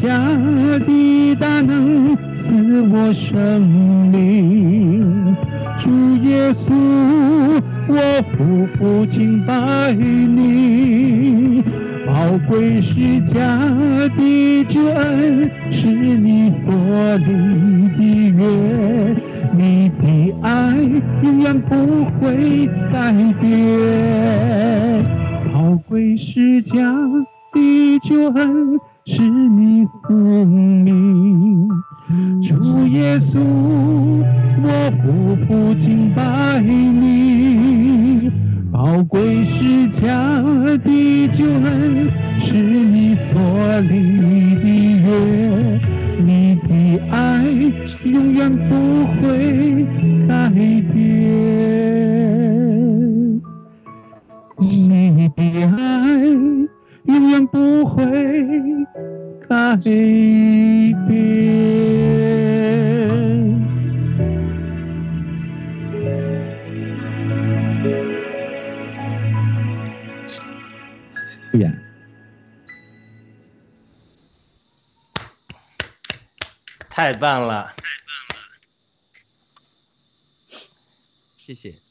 [0.01, 0.09] 家
[0.87, 3.61] 的大能赐我生
[4.11, 5.37] 命，
[5.79, 5.91] 主
[6.27, 6.73] 耶稣，
[7.89, 7.95] 我
[8.33, 11.63] 夫妇敬拜你。
[12.07, 13.59] 宝贵是家
[14.17, 17.31] 的救恩，是你所立
[17.91, 17.99] 的
[18.31, 19.15] 约，
[19.57, 20.77] 你的爱
[21.23, 23.43] 永远不会改变。
[25.53, 26.75] 宝贵是家
[27.53, 31.69] 的救恩，是你生命。
[32.43, 33.39] 主耶稣，
[34.63, 38.31] 我夫妇敬拜你。
[38.73, 40.41] 宝贵是家
[40.83, 43.91] 的救恩，是你所立
[44.57, 44.65] 的
[45.05, 45.07] 约，
[46.25, 46.69] 你的
[47.11, 47.45] 爱
[48.07, 49.85] 永远不会
[50.27, 50.49] 改
[50.93, 50.95] 变，
[54.59, 55.77] 你的爱
[57.05, 58.05] 永远不会
[59.49, 60.95] 改变。
[71.53, 71.71] 对呀。
[76.91, 77.73] 太棒了，
[81.37, 81.84] 谢谢。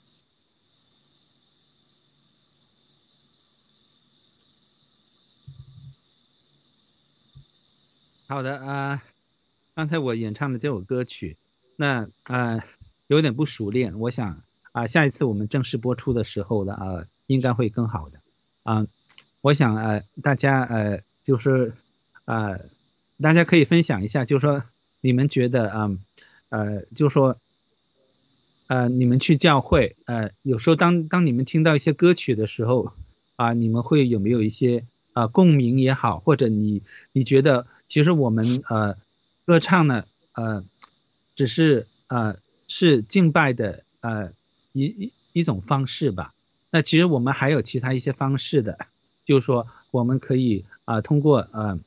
[8.34, 9.04] 好的啊，
[9.76, 11.38] 刚才我演唱的这首歌曲，
[11.76, 12.66] 那啊
[13.06, 18.22] 有点不熟练，我想啊下一次我们正式播出的时候呢啊应该会更好的
[18.64, 18.88] 啊，
[19.42, 21.76] 我想呃大家呃就是
[22.26, 22.62] 呃
[23.22, 24.64] 大家可以分享一下，就是说。
[25.06, 25.92] 你们觉得啊，
[26.48, 27.38] 呃，就说，
[28.68, 32.94] 呃，你们去教会，呃，有时候当当你们听到一些歌曲的时候，
[33.36, 38.98] 啊，你们会有没有一些啊共鸣也好，或者你你觉得其实我们呃
[39.46, 40.66] 歌唱呢，呃，
[41.36, 44.34] 只是呃是敬拜的呃
[44.72, 46.34] 一一一种方式吧？
[46.72, 48.80] 那其实我们还有其他一些方式的，
[49.26, 51.80] 就是说我们可以啊通过呃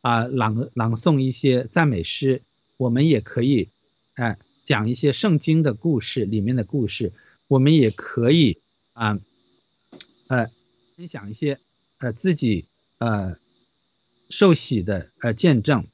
[0.00, 2.42] 啊朗朗诵一些赞美诗。
[2.76, 3.68] 我们也可以，
[4.14, 7.12] 哎，讲一些圣经的故事里面的故事。
[7.46, 8.60] 我们也可以
[8.94, 9.20] 啊，
[10.26, 10.50] 呃，
[10.96, 11.60] 分享一些
[11.98, 12.66] 呃自己
[12.98, 13.36] 呃
[14.32, 15.86] 受洗的呃见证，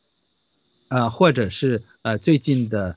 [0.86, 2.96] 呃，或者是呃最近的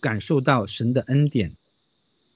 [0.00, 1.56] 感受到神的恩典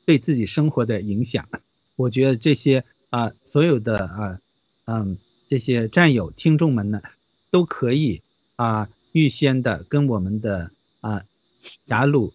[0.06, 1.48] 对自己生活的影响。
[1.96, 4.40] 我觉得这些啊，所有的啊，
[4.84, 5.18] 嗯，
[5.48, 7.02] 这些战友听众们呢，
[7.50, 8.22] 都可以
[8.56, 8.88] 啊。
[9.12, 11.22] 预先的跟我们的啊
[11.84, 12.32] 雅鲁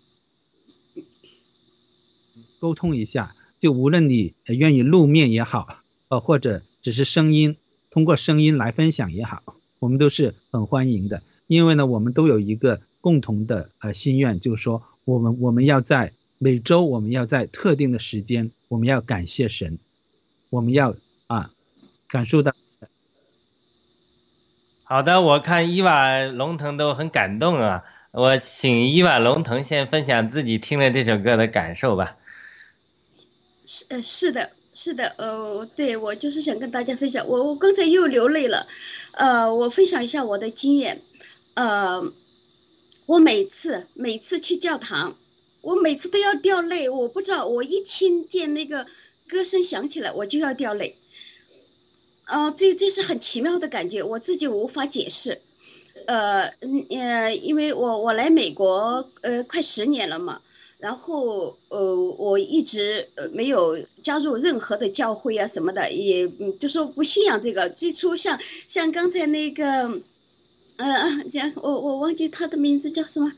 [2.62, 7.58] 沟通一下，就无论你愿意露面也好，呃或者只是声音，
[7.92, 11.24] 通过声音来分享也好，我们都是很欢迎的。
[11.48, 19.80] 因为呢，我们都有一个共同的呃心愿，就是说我们我们要在每周，我们要在特定的时间，我们要感谢神，
[20.50, 20.96] 我们要
[21.28, 21.52] 啊
[22.08, 22.54] 感受到。
[24.84, 32.18] 好的，我看伊娃龙腾都很感动啊，我请伊娃龙腾先分享自己听了这首歌的感受吧。
[33.66, 34.52] 是呃是的，
[34.82, 38.66] 是的，呃对我就是想跟大家分享，我我刚才又流泪了，
[39.12, 41.02] 呃我分享一下我的经验，
[41.54, 42.14] 呃
[43.06, 45.18] 我每次每次去教堂，
[45.60, 48.88] 我每次都要掉泪，我不知道我一听见那个
[49.28, 50.96] 歌声响起来，我就要掉泪。
[52.26, 55.42] 哦，这这是很奇妙的感觉，我自己无法解释。
[56.08, 60.40] 呃，嗯呃，因为我我来美国呃快十年了嘛，
[60.80, 67.70] 然后呃我一直呃没有加入任何的教会啊什么的，也嗯就说不信仰这个。
[67.70, 70.02] 最初像像刚才那个，
[70.78, 73.34] 呃，讲我我忘记他的名字叫什么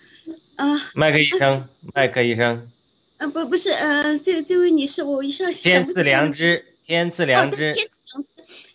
[0.56, 0.92] 啊？
[0.94, 2.70] 麦克医生，麦克医生。
[3.18, 7.74] 啊不不是，呃这这位女士，我一下想天赐良知，天赐良知。
[7.74, 8.30] 天赐良知。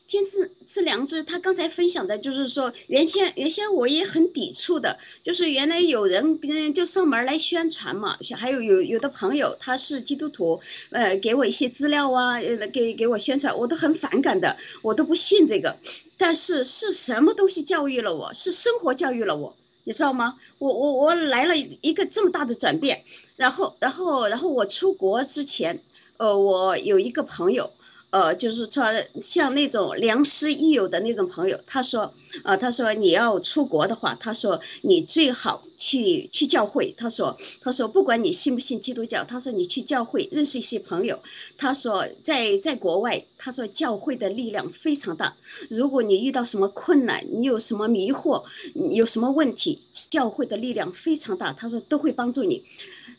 [0.08, 12.38] 天赐赐良知，他刚才分享的就是说，原先原先我也很抵触的，就是原来有人嗯就上门来宣传嘛，还有有有的朋友他是基督徒，呃给我一些资料啊，
[12.72, 15.76] 给给我宣传，我都很反感的，我都不信这个。
[16.16, 18.32] 但是是什么东西教育了我？
[18.32, 20.38] 是生活教育了我，你知道吗？
[20.58, 23.02] 我我我来了一个这么大的转变，
[23.34, 25.80] 然后然后然后我出国之前，
[26.16, 27.72] 呃我有一个朋友。
[28.10, 28.84] 呃，就是说
[29.20, 36.94] 像那种良师益友的那种朋友，他说，呃，他说你要出国的话，他说你最好去去教会。
[36.96, 41.20] 他说，他说不管你信不信基督教，他说你去教会认识一些朋友。
[41.58, 45.36] 他说在在国外，他说教会的力量非常大。
[45.68, 48.44] 如果你遇到什么困难，你有什么迷惑，
[48.92, 49.80] 有什么问题，
[50.10, 51.52] 教会的力量非常大。
[51.52, 52.62] 他说都会帮助你。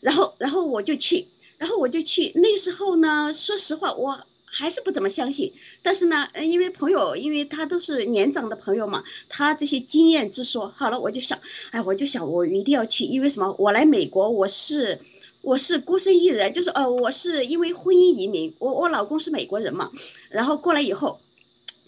[0.00, 1.28] 然后，然后我就去，
[1.58, 2.32] 然后我就去。
[2.34, 4.24] 那时候呢，说实话，我。
[4.58, 5.52] 还是不怎么相信，
[5.84, 11.38] 但是呢，因为朋友，因为他都是年长的朋友嘛，他这些经验之说，好了，我就想，
[11.70, 13.54] 哎，我就想，我一定要去，因为什么？
[13.56, 14.98] 我来美国，我是
[15.42, 19.92] 我是孤身一人，就是呃，我是因为婚姻移民，我我老公是美国人嘛，
[20.28, 21.20] 然后过来以后，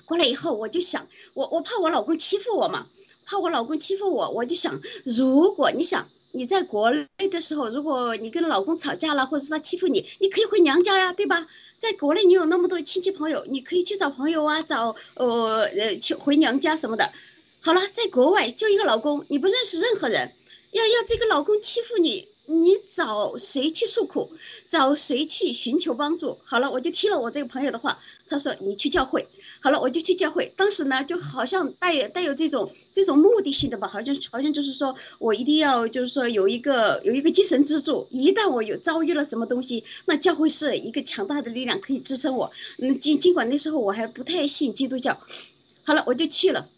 [0.04, 2.86] 过来以后，我就想，我我怕我老公欺负我嘛，
[3.26, 11.48] 怕我老公欺负我，我就想，如果你想你在国内的时候，如果你跟老公吵架了，或者是他欺负你，你可以回娘家呀，对吧？
[11.80, 17.10] 在国内，你有那么多亲戚朋友，你可以去找朋友啊，找呃呃去回娘家什么的。
[17.60, 20.32] 好了，在国外就一个老公，你不认识任何人，
[20.72, 24.32] 要要这个老公欺负你，你找谁去诉苦，
[24.66, 26.38] 找谁去寻求帮助？
[26.44, 29.28] 好了，我就听了我这个朋友的话，他说你去教会。
[29.60, 30.52] 好了，我就去教会。
[30.56, 42.50] 当时呢，就好像带有带有这种这种目的性的吧，好像好像就是说我一定要就是说有一个有一个精神支柱，一旦我有遭遇了什么东西，那教会是一个强大的力量可以支撑我。
[42.78, 45.20] 嗯，尽尽管那时候我还不太信基督教。
[45.84, 46.68] 好了，我就去了。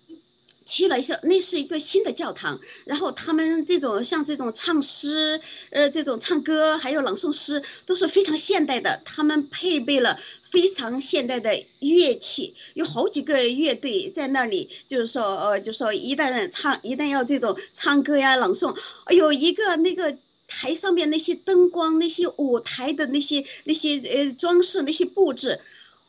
[0.64, 5.40] 去了一下，那是一个新的教堂，然后他们这种像这种唱诗，
[5.70, 10.18] 呃，这种唱歌还有朗诵诗都是非常现代的，他们配备了
[10.50, 18.76] 非常现代的乐器，有好几个乐队在那里，就是说，呃，就说一旦唱，一旦要这种唱歌呀、朗诵，
[19.10, 25.60] 有一个那个台上面那些灯光、那些舞台的那些那些呃装饰、那些布置。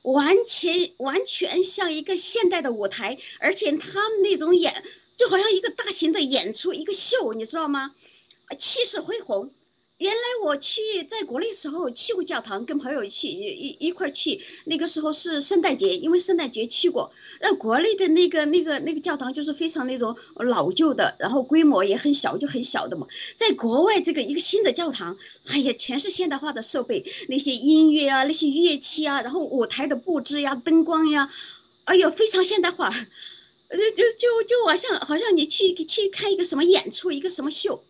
[0.04, 4.84] 完全完全像一个现代的舞台，而且他们那种演
[5.18, 7.96] 就好像一个大型的演出，一个秀，你知道吗？
[8.58, 9.52] 气势恢宏。
[10.04, 17.14] 原来我去在国内时候去过教堂，跟朋友去一一块去，那个时候是圣诞节，因为圣诞节去过。
[17.40, 23.08] 那国内的那个那个那个教堂就是非常那种老旧的，然后规模也很小，就很小的嘛。
[23.38, 31.32] 在国外这个一个新的教堂，哎呀，全是现代化的设备，那些音乐啊，那些乐器啊，然后舞台的布置呀，灯光呀，
[31.86, 37.86] 哎呦，非常现代化，就就就就好像好像你去去看一个什么演出，一个什么秀。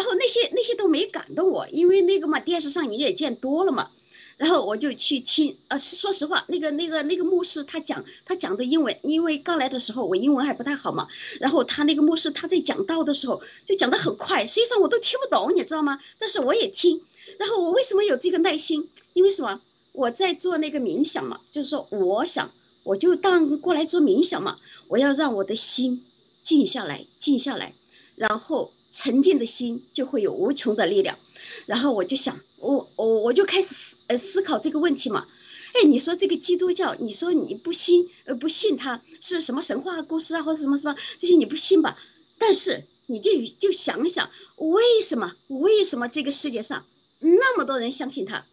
[0.00, 3.90] 然后那些那些都没感动我，因为那个嘛，电视上你也见多了嘛。
[4.38, 11.08] 然后我就去听，啊，说实话，那个那个那个牧师他讲他讲的英文，因为刚来的时候我英文还不太好嘛。
[11.38, 16.00] 然后他那个牧师他在讲道的时候就讲的很快，实际上我都听不懂，你知道吗？
[16.18, 17.02] 但是我也听。
[17.38, 18.88] 然后我为什么有这个耐心？
[19.12, 19.60] 因为什么？
[19.92, 22.50] 我在做那个冥想嘛，就是说我想
[22.84, 26.02] 我就当过来做冥想嘛，我要让我的心
[26.42, 27.74] 静下来，静下来，
[28.16, 28.72] 然后。
[28.92, 31.18] 沉静的心就会有无穷的力量，
[31.66, 35.28] 然后我就想，我我我就开始思呃思考这个问题嘛，
[35.74, 41.96] 哎，你说这个基督教，你说你不信呃不信它是什么神话故事啊或者什么什么这些你不信吧？
[42.38, 46.84] 但是你就就想想，为什么为什么这个世界上
[47.20, 48.44] 那么多人相信他，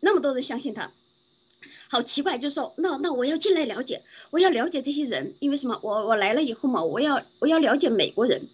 [0.00, 0.92] 那么多人相信他，
[1.88, 5.80] 好奇怪，就说那那我要进来了解，我要了解这些人，因为什么？
[5.82, 8.48] 我我来了以后嘛，我要我要了解美国人。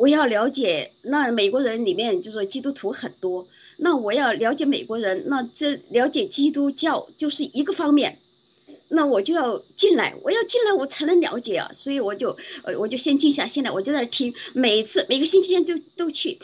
[0.00, 3.46] 我要了解那美国人里面就是基督徒很多，
[3.76, 8.16] 那我要了解美国人，那这了解基督教就是一个方面，
[8.88, 16.38] 那我就要进来，我要进来我才能了解啊，所以我就呃我就先静下心来，我就在那听，每次每个星期天就都去，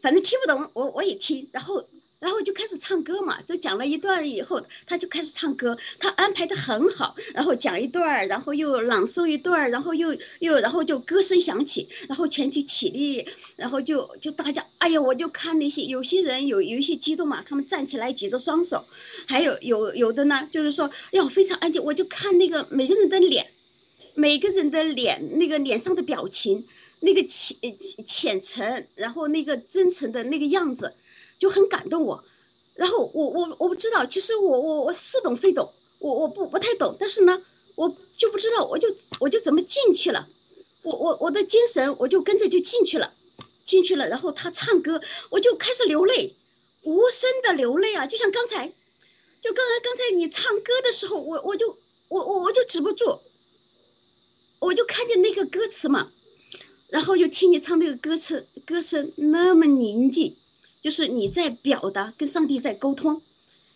[0.00, 1.84] 反正听不懂我我也听，然后。
[2.24, 18.86] 然后就开始唱歌嘛，就讲了一段以后，他就开始唱歌，他安排的很好，然后讲一段，然后又朗诵一段，然后又又然后就歌声响起，然后全体起立，然后就就大家，哎呀，我就看那些有些人有有一些激动嘛，他们站起来举着双手，
[19.26, 23.48] 还有有有的呢，就是说要非常安静，我就看那个每个人的脸，
[24.14, 26.64] 每个人的脸那个脸上的表情，
[27.00, 30.94] 那个浅浅沉，然后那个真诚的那个样子。
[31.38, 32.24] 就很感动我，
[32.74, 37.42] 然后我我我不知道，其实我我我似懂非懂，我我不不太懂，但是呢，
[37.74, 40.28] 我就不知道，我就我就怎么进去了，
[40.82, 43.12] 我我我的精神我就跟着就进去了，
[43.64, 46.34] 进去了，然后他唱歌，我就开始流泪，
[46.82, 48.72] 无声的流泪啊，就像刚才，
[49.40, 51.76] 就刚才刚才你唱歌的时候，我我就
[52.08, 53.20] 我我我就止不住，
[54.60, 56.10] 我就看见那个歌词嘛，
[56.88, 60.36] 然后又听你唱那个歌词，歌声那么宁静。
[60.84, 63.22] 就是你在表达跟上帝在沟通，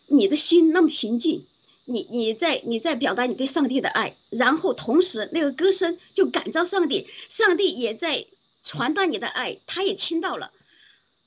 [0.09, 1.47] 你的心那么平静，
[1.87, 8.27] 你你在你在表达你对上帝的爱，然后同时那个歌声就感召上帝，上帝也在
[8.63, 10.53] 传达你的爱，他也听到了。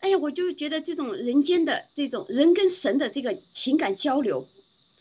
[0.01, 4.47] 哎呀，我就觉得这种人间的这种人跟神的这个情感交流，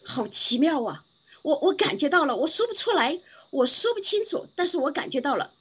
[0.02, 1.04] 好奇妙啊！
[1.42, 3.20] 我我感觉到了，我说不出来，
[3.50, 5.52] 我说不清楚，但是我感觉到了，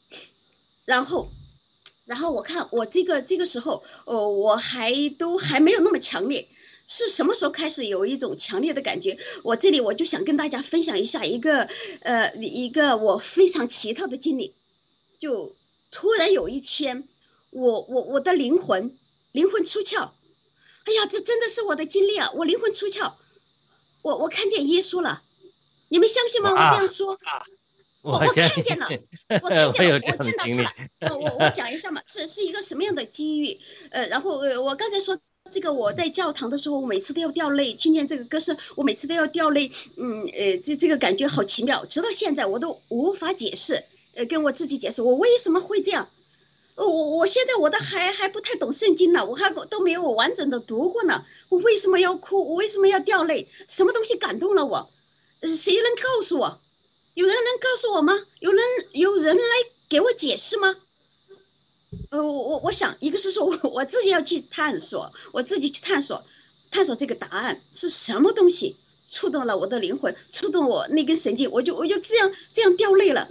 [0.86, 1.28] 然后。
[2.10, 6.47] 然后我看我这个这个时候，哦，我还都还没有那么强烈，
[6.88, 9.20] 是什么时候开始有一种强烈的感觉？
[9.43, 11.70] 我这里我就想跟大家分享一下一个，
[12.01, 14.55] 呃，一个我非常奇特的经历，
[15.20, 15.53] 就
[15.91, 17.07] 突然有一天，
[17.51, 18.97] 我我我的灵魂
[19.32, 20.10] 灵魂出窍，
[20.86, 22.32] 哎呀，这真的是我的经历啊！
[22.34, 23.14] 我灵魂出窍，
[24.01, 25.22] 我我看见耶稣了，
[25.89, 26.49] 你们相信吗？
[26.53, 27.20] 我这样说。
[28.02, 28.88] 我我看见了，
[29.41, 30.72] 我看见了，我见到他了。
[31.02, 33.60] 我我我讲一下嘛，是是一个什么样的机遇？
[33.91, 35.20] 呃，然后呃，我刚才说
[35.52, 39.72] 这个，我在教堂的时候，我每次都要掉泪，听见这个歌声，我每次都要掉泪。
[39.97, 43.84] 嗯，呃，这这个感觉好奇妙，直到现在我都无法解释，
[44.16, 46.10] 呃，跟我自己解释我为什么会这样。
[46.76, 51.26] 我我现在我都还还不太懂圣经呢，我还都没有完整的读过呢。
[51.50, 52.47] 我为什么要哭？
[52.47, 53.50] 我为什么要掉泪？
[53.68, 54.89] 什么东西感动了我？
[55.41, 56.62] 谁能告诉我？
[57.20, 58.13] 有人能告诉我吗？
[58.39, 58.63] 有人
[58.93, 59.43] 有人来
[59.89, 60.74] 给我解释吗？
[62.11, 66.24] 呃，我我我想，一个是说我 我自己要去探索，我自己去探索，
[66.72, 68.78] 探索这个答案是什么东西
[69.09, 73.28] 触动了我的灵魂，触动我那根神经，我就我就这样这样掉泪了。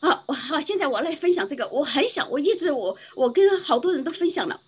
[0.00, 4.60] 好，好，现在我来分享这个，我很想，我一直我我跟好多人都分享了，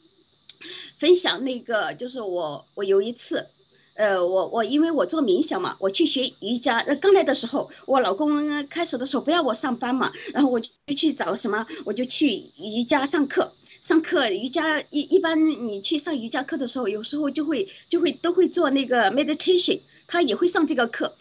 [0.98, 3.48] 分享那个就是我我有一次，
[3.94, 21.14] 呃，我我因为我做冥想嘛，我去学瑜伽，呃，刚来的时候，我老公开始的时候不要我上班嘛，然后我就去找什么，我就去瑜伽上课，上课瑜伽一一般你去上瑜伽课的时候，有时候就会就会都会做那个 meditation，他也会上这个课，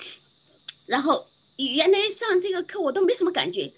[0.86, 3.74] 然后原来上这个课我都没什么感觉。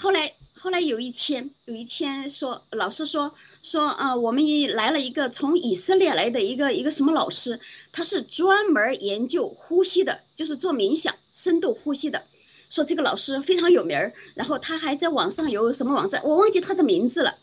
[0.00, 7.58] 后来，后来有一天，有一天说，老师说说啊，我们也来了一个从以色列来的一个一个什么老师，
[7.90, 12.22] 他是专门研究呼吸的，就是做冥想、深度呼吸的。
[12.70, 17.36] 说这个老师非常有名儿，然后他还在网上有什么网站，我忘记他的名字了，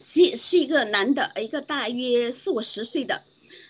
[0.00, 3.22] 是是一个男的，一个大约四五十岁的。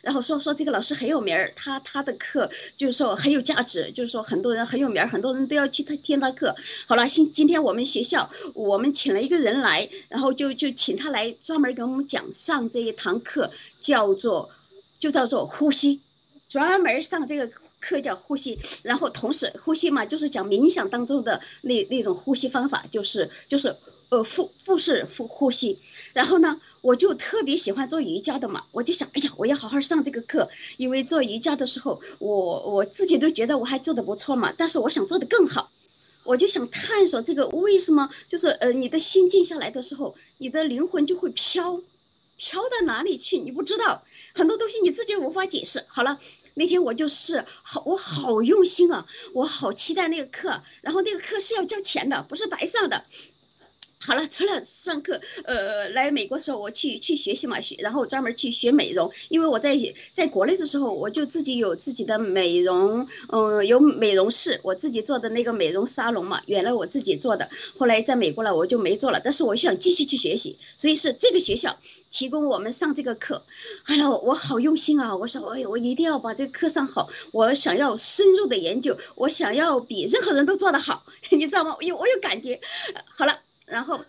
[0.03, 6.57] 然后说说这个老师很有名儿，他他的课就是说很有价值，就是说很多人很有名儿，很多人都要去他听他课。
[6.87, 14.51] 好了，今今天我们学校我们请了一个人来，然后就就请他来专门给我们讲上这一堂课，叫做
[14.99, 16.01] 就叫做呼吸，
[16.49, 18.59] 专门上这个课叫呼吸。
[18.83, 23.77] 然后同时呼吸嘛，就是讲冥想当中的那那种呼吸方法，就是就是
[24.13, 25.79] 呃腹腹式呼呼吸。
[26.13, 26.61] 然后呢？
[26.83, 35.71] 我就特别喜欢做瑜伽的嘛，我就想，哎呀，我要好好上这个课，因为做瑜伽的时候，我我自己都觉得我还做的不错嘛，但是我想做的更好，
[36.25, 41.81] 我就想探索这个为什么，就是呃，你的心静下来的时候，你的灵魂就会飘，
[42.37, 44.03] 飘到哪里去你不知道，
[44.35, 45.85] 很多东西你自己无法解释。
[45.87, 46.19] 好了，
[46.55, 53.05] 那天我就是好，我好用心啊，我好期待那个课，然后那个课是要交钱的，不是白上的。
[54.05, 59.79] 好了，除了上课，呃，来美国时候我去去学习嘛，学，然后专门去学美容，因为我在
[60.13, 67.49] 在国内的时候，我就自己有自己的美容，嗯，有美容室，我自己做的那个美容沙龙嘛，原来我自己做的，
[67.79, 71.79] 后来在美国了我就没做了，但是我想继续去学习，所以是这个学校
[72.11, 73.45] 提供我们上这个课，
[73.85, 81.77] 哎呀，我好用心啊，我说，哎，我一定要把这个课上好，我想要深入的研究，我想要比任何人都做得好， 你知道吗？
[81.79, 82.61] 我有我有感觉，
[83.05, 83.39] 好了。
[83.73, 84.05] 然后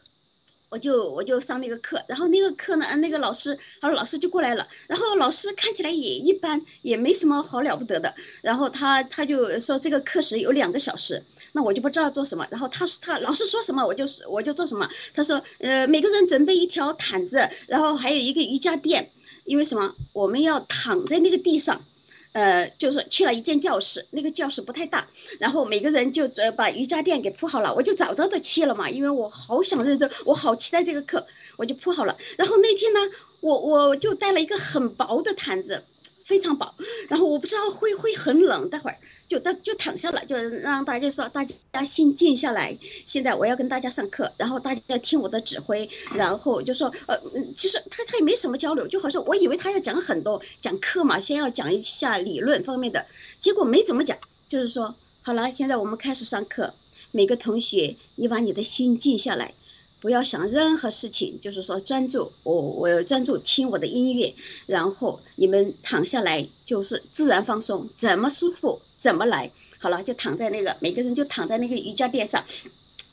[0.68, 8.14] 我就我就上那个课，然后那个课呢，那个老师，他说老师就过来了，然后老师看起来也一般，也没什么好了不得的。
[8.42, 12.46] 然后他他就说这个课时有两个小时，那我就不知道做什么。
[12.52, 14.90] 然后他他老师说什么我就是我就做什么。
[15.16, 19.12] 他说呃每个人准备一条毯子，然后还有一个瑜伽垫，
[19.46, 21.86] 因为什么我们要躺在那个地上。
[22.34, 25.08] 呃，就是去了一间教室，那个教室不太大，
[25.40, 31.26] 然后每个人就呃把瑜伽垫给铺好了，我就早早的去了嘛，因为我好想认真，我好期待这个课，
[31.58, 32.18] 我就铺好了。
[32.38, 33.00] 然后那天呢，
[33.40, 35.84] 我我就带了一个很薄的毯子。
[36.24, 36.76] 非常饱，
[37.10, 38.98] 然后我不知道会会很冷，待会儿
[39.28, 42.78] 就到就躺下了，就让大家说大家先静下来。
[43.06, 47.20] 现在我要跟大家上课，然后大家要听我的指挥，然后就说呃，
[47.56, 53.06] 其实他他也没什么交流，就好像我以为他要讲很多讲课嘛，先要讲一下理论方面的，
[53.40, 54.18] 结果没怎么讲，
[54.48, 56.74] 就是说好了，现在我们开始上课，
[57.12, 59.54] 每个同学你把你的心静下来。
[60.04, 64.36] 不要想任何事情，就是说专注，我我专注听我的音乐，
[64.66, 69.52] 然后你们躺下来就是自然放松，怎么舒服怎么来。
[69.80, 72.44] 好了，就躺在那个每个人就躺在那个瑜伽垫上。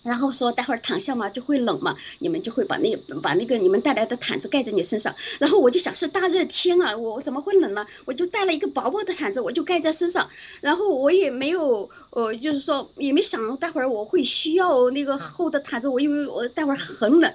[0.02, 5.14] 然后说待会儿躺下嘛就会冷嘛，你们就会把那把那个你们带来的毯子盖在你身上。
[5.38, 7.86] 然后我就想是大热天啊，我我怎么会冷呢？
[8.06, 10.30] 我就带了一个薄薄的毯子，我就盖在身上。
[10.60, 17.34] 然后我也没有呃，就是说也没想待会儿我会需要那个厚的毯子，我因为我待会儿很冷。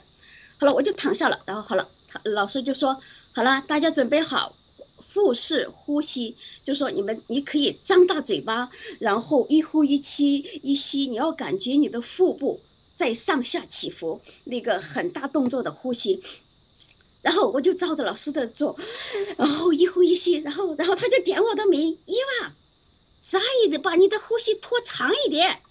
[0.58, 1.42] 好了，我就躺下了。
[1.46, 1.88] 然后好了，
[2.24, 3.00] 老师就说
[3.32, 4.56] 好了，大家准备好。
[5.16, 6.36] 腹式呼吸，
[6.66, 12.60] 就说你们，你可以张大嘴巴，然后一呼一吸一吸，你要感觉你的腹部
[12.96, 16.22] 在上下起伏，那个很大动作的呼吸。
[17.22, 18.78] 然后我就照着老师的做，
[19.38, 22.52] 然后一呼一吸，然后然后他就点我的名，伊娃。
[23.22, 25.62] 再一点，把你的呼吸拖长一点，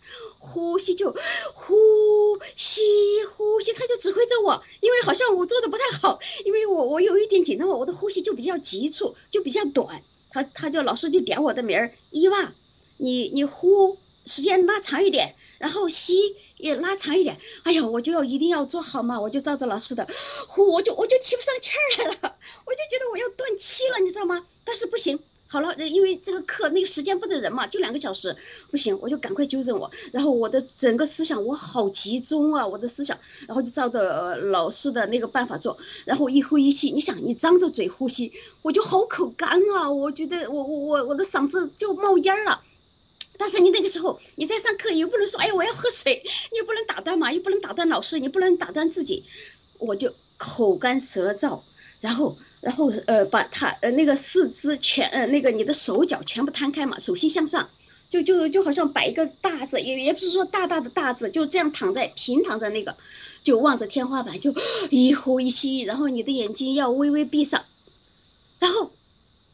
[0.45, 1.11] 呼吸就
[1.55, 2.83] 呼吸
[3.35, 10.03] 呼吸，他就指挥着我，因为好像我做的不太好，因为我我有一点紧张嘛，我的呼吸就比较急促，就比较短。
[10.31, 12.53] 他他就老师就点我的名儿，伊娃，
[12.99, 17.39] 你你呼时间拉长一点，然后吸也拉长一点。
[17.63, 20.07] 哎呀，我就要一定要做好嘛，我就照着老师的，
[20.47, 22.37] 呼我就我就提不上气儿来了，
[22.67, 24.47] 我就觉得我要断气了，你知道吗？
[24.65, 25.21] 但是不行。
[25.47, 28.35] 好了，因为这个课那个时间不等人嘛，就两个小时，
[28.71, 29.91] 不行，我就赶快纠正我。
[30.11, 38.33] 然后我的整个思想我好集中啊，我的思想，然后就照着老师的那个办法做，然后一呼一吸，你想你张着嘴呼吸，
[38.63, 42.63] 我就好口干啊，我觉得我我我我的嗓子就冒烟了。
[43.37, 49.25] 但是你那个时候你在上课又不能说哎呀我要喝水，你又不能打断嘛，又不能打断老师，你不能打断自己，
[49.79, 51.61] 我就口干舌燥，
[52.01, 52.37] 然后。
[52.65, 57.69] 然后呃，把他呃那个四肢全呃那个你的手脚全部摊开嘛，手心向上，
[58.09, 62.97] 就就就好像摆一个大字，也也不是说大大的大字，就这样躺在平躺在那个，
[63.43, 64.55] 就望着天花板，就
[64.89, 67.67] 一呼一吸，然后你的眼睛要微微闭上，
[68.61, 68.91] 然后，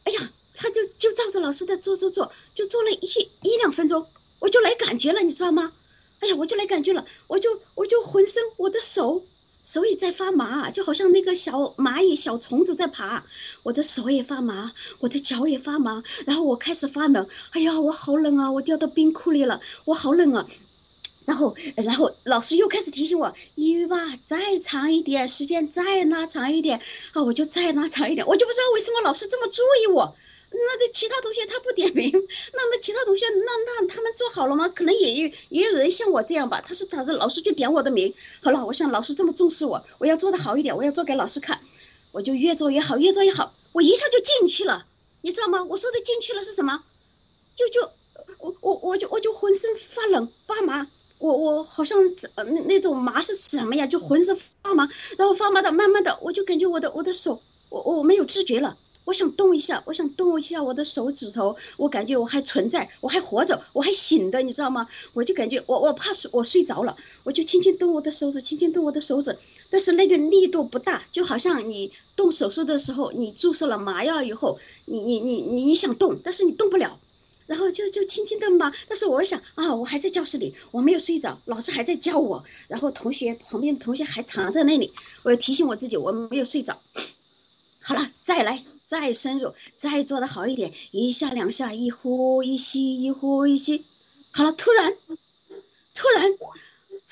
[0.05, 4.07] 哎呀，他就就照着老师的做做做，就做了一一两分钟，
[4.39, 5.73] 我就来感觉了，你知道吗？
[6.21, 9.25] 哎呀，我就来感觉了，我就我就浑身我的手。
[9.63, 13.23] 手也在发麻，就好像那个小蚂蚁、小虫子在爬。
[13.63, 17.27] 我的手也发麻，我的脚也发麻，然后我开始发冷。
[17.51, 18.51] 哎呀，我好冷啊！
[18.51, 20.47] 我掉到冰库里了，我好冷啊！
[21.25, 26.81] 然后，然后老师又开始提醒我：伊娃，再长一点，时间再拉长一点。
[27.13, 28.25] 啊，我就再拉长一点。
[28.25, 30.15] 我就不知道为什么老师这么注意我。
[30.53, 34.67] 那个其他同学他不点名，那那其他同学那那他们做好了吗？
[34.67, 36.61] 可能也有也有人像我这样吧。
[36.65, 38.13] 他是他的老师就点我的名。
[38.43, 41.61] 好了，我想老师这么重视我，我要做的好一点，我要做给老师看。
[42.11, 43.53] 我就越做越好，越做越好。
[43.71, 44.85] 我一下就进去了，
[45.21, 45.63] 你知道吗？
[45.63, 46.83] 我说的进去了是什么？
[47.55, 47.89] 就就
[48.39, 50.87] 我我我就我就浑身发冷发麻，
[51.19, 51.97] 我我好像
[52.35, 53.87] 那那种麻是什么呀？
[53.87, 58.77] 就浑身发麻，然后发麻的慢慢的我就感觉我的我的手我我没有知觉了。
[59.03, 64.87] 我想动一下，我想动一下我的手指头，我感觉我还存在，我还活着，我还醒的，你知道吗？
[65.13, 69.37] 我就感觉我我怕睡，我睡着了，我就轻轻动我的手指，轻轻动我的手指，
[69.69, 76.99] 但是那个力度不大，就好像你动手术的时候，你注射了麻药以后，你你你你想动，但是你动不了，
[77.47, 78.71] 然后就就轻轻的嘛。
[78.87, 84.93] 但是我想啊，我还在教室里，我没有睡着，老师还在教我，然后同学旁边同学还躺在那里，
[85.23, 86.79] 我要提醒我自己，我没有睡着。
[87.81, 88.63] 好了，再来。
[88.91, 93.85] 再深入，再做的好一点，一下两下，一呼一吸，一呼一吸，
[94.31, 94.93] 好了，突然，
[95.95, 96.45] 突然，突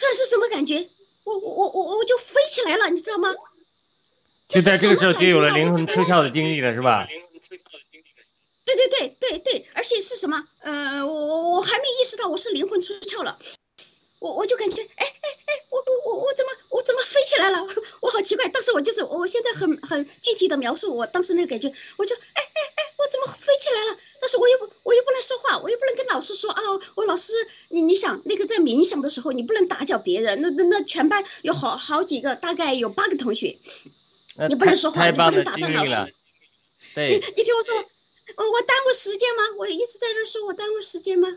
[0.06, 0.90] 然是什么感觉？
[1.24, 3.34] 我我我我我就飞起来了，你知道吗？
[4.50, 7.08] 就在这个时候就有了灵魂出窍的经历了，是吧？
[8.66, 10.50] 对对对对对，而且是什么？
[10.60, 13.40] 呃，我我我还没意识到我是灵魂出窍了。
[14.20, 17.66] 我我就感觉，哎哎哎，我我我我怎么我怎么飞起来了？
[18.02, 18.48] 我好奇怪。
[18.50, 23.98] 当时我就是，我现在很很具体的描述我当时那个感觉，我就，哎哎哎，我怎么飞起来了？
[24.22, 26.62] 但是我又不我又不能说话，我又不能跟老师说啊，
[26.96, 27.34] 我老师，
[27.70, 33.58] 你你想那个在冥想的时候，你不能打搅别人，那那那全班有好好几个，大概有八个同学，
[34.50, 36.14] 你不能说话，你不能打断老师。
[36.94, 37.08] 对。
[37.10, 37.76] 你你听我说，
[38.36, 39.44] 我我耽误时间吗？
[39.58, 41.30] 我一直在这说我耽误时间吗？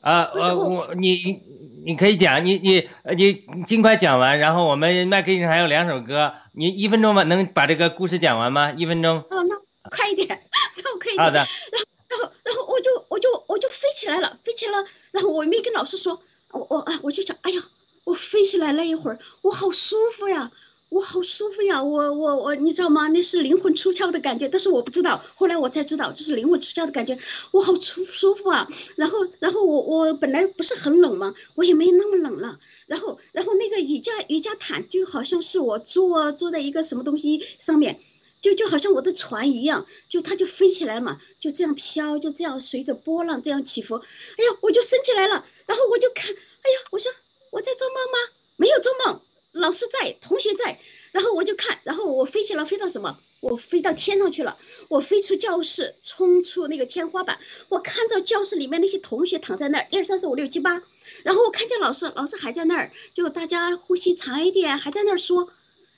[0.00, 1.42] 啊，我我你
[1.84, 8.72] 你可以讲，你你你尽快讲完，然后我们麦克医生还有两首歌，你一分钟吧，能把这个故事讲完吗？
[8.72, 9.18] 一分钟。
[9.30, 9.56] 哦，那
[9.90, 10.28] 快一点，
[10.82, 11.18] 那我可以。
[11.18, 11.38] 好的。
[11.40, 16.22] 然后然后然后我就我就我就飞起来了，飞起来了，然后我没跟老师说，
[16.52, 17.60] 我我啊我就想，哎呀，
[18.04, 20.50] 我飞起来那一会儿，我好舒服呀。
[20.90, 23.08] 我好舒服呀，我我我，你知道吗？
[23.08, 27.18] 那是灵魂出窍的感觉，但是我不知道，后来我才知道这是灵魂出窍的感觉，
[27.50, 28.68] 我好舒舒服啊。
[28.96, 31.34] 然后然后我我本来不是很冷吗？
[31.54, 32.58] 我也没那么冷了。
[32.86, 38.00] 然后然后那个瑜伽瑜伽毯就好像是我坐坐在一个什么东西上面，
[38.40, 43.96] 就就好像我的船一样，就它就飞起来嘛，就这样飘，就这样随着波浪这样起伏。
[43.96, 44.00] 哎
[44.42, 47.12] 呀，我就升起来了，然后我就看，哎呀，我说
[47.50, 48.32] 我在做梦吗？
[48.56, 49.20] 没有做梦。
[49.52, 50.78] 老师在，同学在，
[51.12, 53.18] 然后我就看，然后我飞起来，飞到什么？
[53.40, 54.58] 我飞到天上去了。
[54.88, 57.38] 我飞出教室，冲出那个天花板，
[57.68, 60.82] 我看到教室里面那些同学躺在那儿，一二三四五六七八，
[61.22, 65.50] 然后我看见老师，老师还在那儿，就大家呼吸长一点，还在那儿说，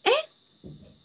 [0.03, 0.13] 哎，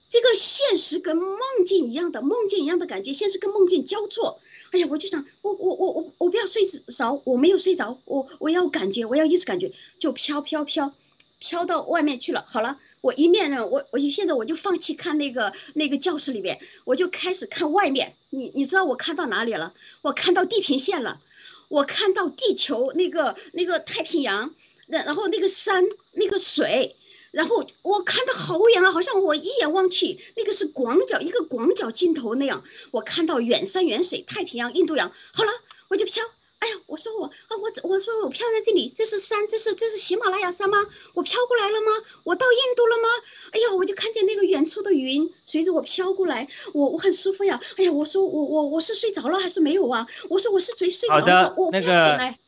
[0.10, 4.40] 这个现实跟梦境一样的，梦境一样的感觉，现实跟梦境交错。
[4.72, 10.94] 哎呀，我就想，我我我我我不要睡着，我没有睡着，我我要感觉，我要一直感觉，就飘飘飘。
[11.40, 12.46] 飘到外面去了。
[12.48, 18.16] 好了，我一面呢，我我就现在我就放弃看那个那个教室里面，我就开始看外面。
[18.30, 19.74] 你你知道我看到哪里了？
[20.02, 21.22] 我看到地平线了，
[21.68, 24.54] 我看到地球那个那个太平洋，
[24.88, 26.96] 然然后那个山那个水，
[27.32, 35.12] 然后我看到好远啊，好像我一眼望去，那个是广角一个广角镜头那样，我看到远山远水，太平洋、印度洋。
[35.34, 35.52] 好了，
[35.90, 36.24] 我就飘。
[36.66, 40.80] 哎呀，我说我啊我我说我飘在这里，这是山，这是这是喜马拉雅山吗？
[41.14, 41.92] 我飘过来了吗？
[42.24, 43.08] 我到印度了吗？
[43.52, 47.62] 哎呀，我就看见那个远处的云随着我飘过来，我我很舒服呀。
[47.78, 50.08] 哎呀，我说我我我是睡着了还是没有啊？
[50.28, 52.40] 我说我是睡睡着了，我不要醒来。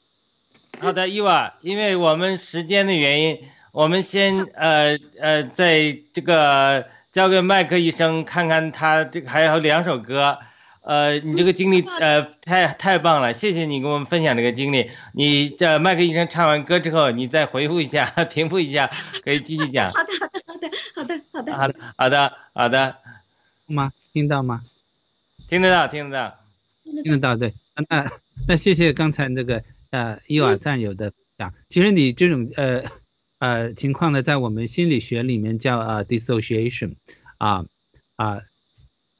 [0.80, 3.40] 好的，伊娃，因为我们时间的原因，
[3.72, 10.40] 我们先呃呃在这个交给麦克医生看看他这个还有两首歌。
[10.88, 14.90] 呃，你这个经历呃太太棒了，谢谢你跟我们分享这个经历。
[15.14, 18.90] 你这麦克医生唱完歌之后，你再回复一下， 平复一下，
[19.22, 19.92] 可以继续讲。
[19.92, 22.96] 好的，好的，好的，好的，好的，好的，好的，好的。
[23.68, 23.92] 吗？
[24.14, 24.64] 听到吗？
[25.50, 26.40] 听得到，听得到，
[27.04, 27.36] 听得到。
[27.36, 27.54] 对，
[27.90, 28.10] 那
[28.48, 31.54] 那谢谢刚才那个呃伊娃战友的讲。
[31.68, 32.84] 其实你这种呃
[33.40, 36.96] 呃情况呢，在我们心理学里面叫呃 dissociation，
[37.40, 37.66] 啊
[38.16, 38.40] 啊。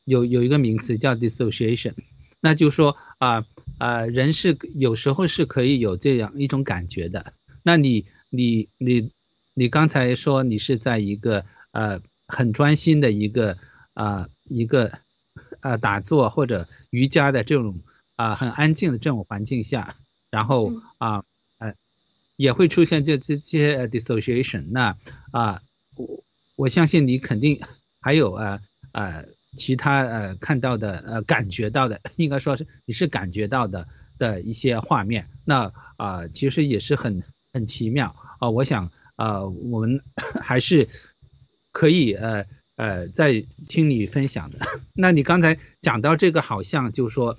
[0.08, 1.94] 有有一个名词叫 dissociation，
[2.40, 3.46] 那就说啊
[3.78, 7.34] 啊人是有时候是可以有这样一种感觉的。
[7.62, 9.12] 那你你你
[9.54, 13.58] 你刚才说你是在一个呃很专心的一个
[13.94, 15.00] 啊一个
[15.60, 17.82] 呃打坐或者瑜伽的这种
[18.16, 19.98] 啊很安静的这种环境下，
[20.32, 21.26] 然后啊
[21.58, 21.74] 呃
[22.38, 24.68] 也会出现这这些 dissociation。
[24.72, 24.96] 那
[25.32, 25.62] 啊
[25.98, 26.24] 我
[26.56, 27.60] 我相信你肯定
[28.00, 28.62] 还有啊
[28.94, 29.26] 啊。
[29.58, 33.88] 其他呃看到的呃感觉到的， 应该说是你是感觉到的
[34.18, 38.50] 的一些画面，那啊其实也是很很奇妙啊。
[38.50, 40.02] 我想啊我们
[40.42, 40.88] 还是
[41.72, 42.46] 可以呃
[42.78, 44.60] 呃再听你分享的。
[44.96, 47.38] 那你刚才讲到这个，好像就说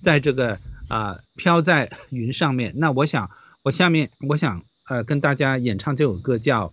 [0.00, 2.74] 在这个啊飘在云上面。
[2.76, 3.30] 那我想
[3.62, 6.68] 我下面我想呃跟大家演唱这首歌叫《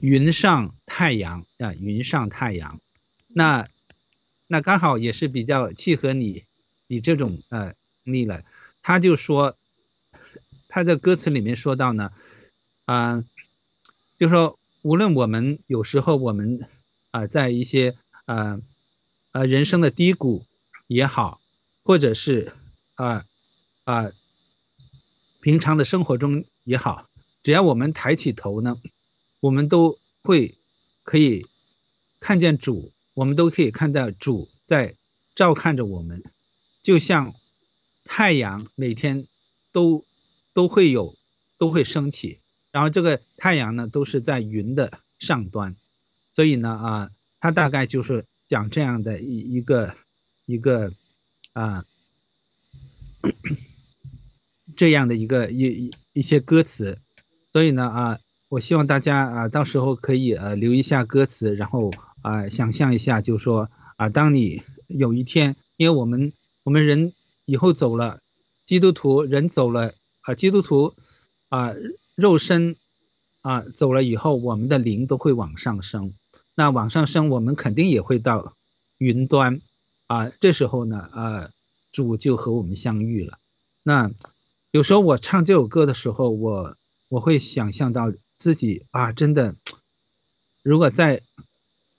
[0.00, 2.70] 云上太阳》啊，《云上太阳》
[3.28, 3.66] 那。
[4.46, 6.44] 那刚好也是比较契合你，
[6.86, 7.74] 你这种呃
[8.04, 8.44] 历了。
[8.82, 9.56] 他就说，
[10.68, 12.12] 他在歌词里面说到呢，
[12.84, 13.24] 啊，
[14.18, 16.68] 就说无论我们有时候我们
[17.10, 18.60] 啊在一些呃
[19.32, 20.44] 呃人生的低谷
[20.86, 21.40] 也好，
[21.82, 22.52] 或者是
[22.94, 23.26] 啊
[23.82, 24.12] 啊
[25.40, 27.08] 平常的生活中也好，
[27.42, 28.76] 只要我们抬起头呢，
[29.40, 30.54] 我们都会
[31.02, 31.46] 可以
[32.20, 32.92] 看见主。
[33.16, 34.94] 我们都可以看到主在
[35.34, 36.22] 照看着我们，
[36.82, 37.34] 就像
[38.04, 39.26] 太阳每天
[39.72, 40.04] 都
[40.52, 41.16] 都会有
[41.56, 42.40] 都会升起，
[42.70, 45.76] 然后这个太阳呢都是在云的上端，
[46.34, 47.10] 所以呢啊，
[47.40, 49.96] 它大概就是讲这样的一一个
[50.44, 50.92] 一个
[51.54, 51.86] 啊
[54.76, 56.98] 这样的一个一一一些歌词，
[57.50, 61.90] 所以呢啊，我希望大家啊到时候可以呃留一下歌词，然后。
[62.26, 66.32] 啊，想象一下，就说啊，当你有一天，因为我们
[66.64, 67.12] 我们人
[67.44, 68.20] 以后走了，
[68.64, 70.96] 基督徒人走了啊，基督徒
[71.50, 71.72] 啊，
[72.16, 72.74] 肉身
[73.42, 76.14] 啊走了以后，我们的灵都会往上升。
[76.56, 78.56] 那往上升，我们肯定也会到
[78.98, 79.60] 云端
[80.08, 80.32] 啊。
[80.40, 81.50] 这时候呢，啊，
[81.92, 83.38] 主就和我们相遇了。
[83.84, 84.10] 那
[84.72, 86.76] 有时候我唱这首歌的时候，我
[87.08, 89.54] 我会想象到自己啊，真的，
[90.64, 91.22] 如果在。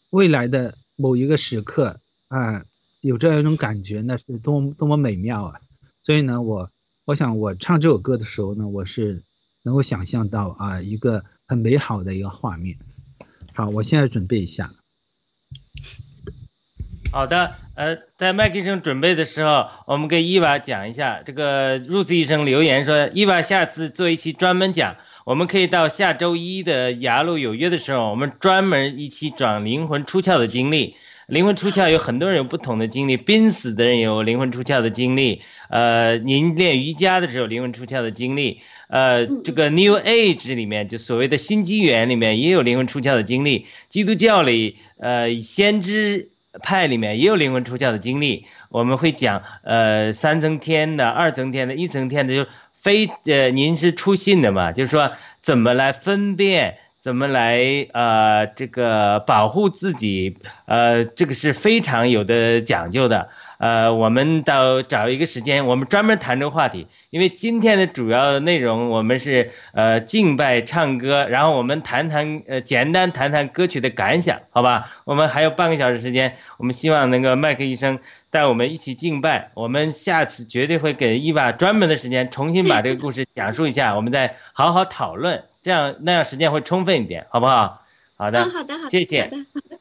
[0.09, 2.65] 未来的某一个时刻啊，
[3.01, 5.61] 有这样一种感觉，那是多么多么美妙啊！
[6.03, 6.71] 所以呢，我
[7.05, 9.23] 我想我唱这首歌的时候呢，我是
[9.63, 12.77] 能够想象到啊一个很美好的一个画面。
[13.53, 14.73] 好，我现在准备一下。
[17.09, 21.21] 好的，呃，在麦克医生准备的时候，我们给伊娃讲一下。
[21.25, 24.97] 这个 Rose 医生留言说，伊娃下次做一期专门讲。
[25.25, 30.95] 我们可以到下周一的雅鲁有约的时候，我们专门一期讲灵魂出窍的经历。
[31.27, 46.29] 灵魂出窍有很多人有不同的经历，濒死的人有灵魂出窍的经历，呃，您练瑜伽的时候灵魂出窍的经历，呃，这个 New Age 里面就所谓的新纪元里面也有灵魂出窍的经历，基督教里呃先知
[46.61, 48.45] 派里面也有灵魂出窍的经历。
[48.69, 52.49] 我们会讲呃三层天的、二层天的、一层天的就。
[52.79, 54.71] 非呃，您是出信的嘛？
[54.71, 63.29] 就是说，怎么来分辨，怎么来呃，这个保护自己，呃，这个是非常有的讲究的。
[63.59, 66.87] 呃，我们到找一个时间，我们专门谈这个话题。
[67.09, 74.91] 因为今天的主要内容，我们是呃敬拜唱歌，然后我们谈谈呃简单谈谈歌曲的感想，好吧？
[75.05, 77.97] 我们还有半个小时时间，我们希望能够麦克医生
[78.29, 79.49] 带我们一起敬拜。
[79.55, 87.83] 我们下次绝对会给伊娃专门的时间，重新把这个故事讲述一下，我们再好好讨论，这样那样时间会充分一点好不好？
[88.15, 89.29] 好的好的好谢谢。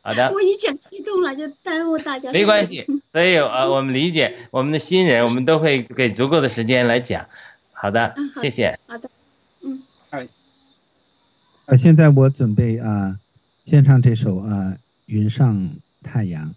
[0.02, 0.30] 好的。
[0.34, 7.28] 我一讲激动了就耽误大家没关系所以啊我们理解我们的新人我们都会给足够的时间来讲。
[7.72, 8.80] 好的谢谢。
[8.88, 9.08] 好的。
[9.60, 9.80] 嗯。
[10.10, 10.26] 二
[11.66, 13.20] 啊现在我准备啊
[13.64, 14.76] 先唱这首啊
[15.06, 15.70] 云上
[16.02, 16.52] 太阳。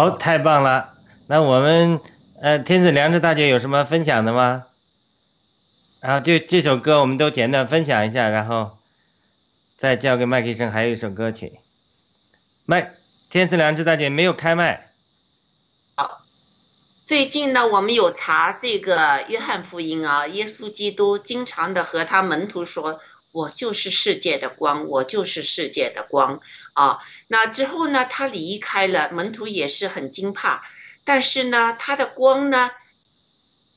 [0.00, 0.94] 好，太棒了。
[1.26, 2.00] 那我们
[2.40, 4.64] 呃，天子良知大姐有什么分享的吗？
[6.00, 8.78] 然后就这首歌，我们都简单分享一下，然后
[9.76, 10.72] 再交给麦克医生。
[10.72, 11.58] 还有一首歌曲，
[12.64, 12.94] 麦
[13.28, 14.90] 天赐良知大姐没有开麦。
[15.96, 16.22] 好，
[17.04, 23.00] 最近呢，我们有查这个约翰福音啊，耶稣基督经常的和他门徒说
[23.32, 26.40] ：‘我就是世界的光，我就是世界的光’。
[26.80, 30.62] 啊，那之后呢，他离开了，门徒也是很惊怕。
[31.04, 32.70] 但是呢，他的光呢，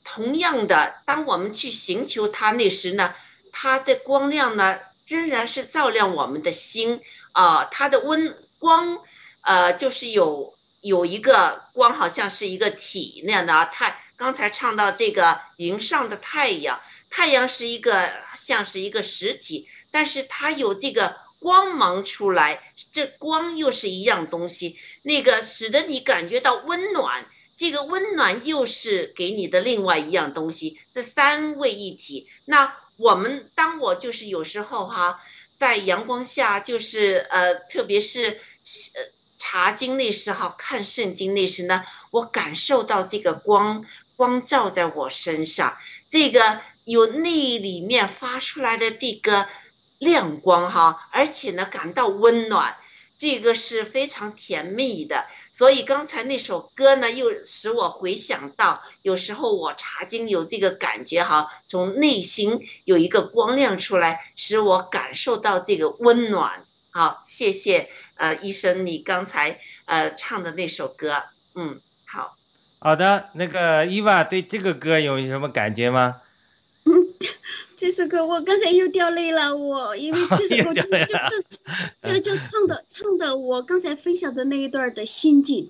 [0.05, 3.13] 同样的，当我们去寻求他那时呢，
[3.51, 7.01] 他的光亮呢，仍然是照亮我们的心
[7.33, 8.99] 啊，他的温光，
[9.41, 13.65] 呃，就是有有一个光，好像是一个体那样的啊。
[13.65, 16.79] 太刚才唱到这个云上的太阳，
[17.09, 21.17] 太阳是一个像是一个实体，但是它有这个。
[21.43, 22.63] 光芒出来，
[22.93, 27.25] 这光又是一样东西，那个使得你感觉到温暖，
[27.57, 32.29] 这个温暖又是给你的另外一样东西，这三位一体。
[32.45, 35.19] 那我们当我就是有时候哈，
[35.57, 39.01] 在阳光下，就是呃，特别是呃
[39.37, 43.83] 查经那时候看圣经那时呢，我感受到这个光
[44.15, 45.77] 光照在我身上，
[46.09, 49.45] 这个有那里面发出来的这个。
[50.03, 52.75] 亮光哈，而且呢，感到温暖，
[53.17, 55.25] 这个是非常甜蜜的。
[55.51, 66.65] 所以刚才那首歌呢，又使我回想到，有时候我查经有这个感觉哈，从内心有一个光亮出来，使我感受到这个温暖。
[66.91, 71.23] 好，谢谢呃医生，你刚才呃唱的那首歌，
[71.55, 72.35] 嗯，好，
[72.79, 76.21] 好的，那个伊娃对这个歌有什么感觉吗？
[77.83, 80.87] 这首歌我刚才又掉泪了，我因为 这首歌就就
[82.13, 85.69] 就就 唱的唱的我刚才分享的那一段的心境，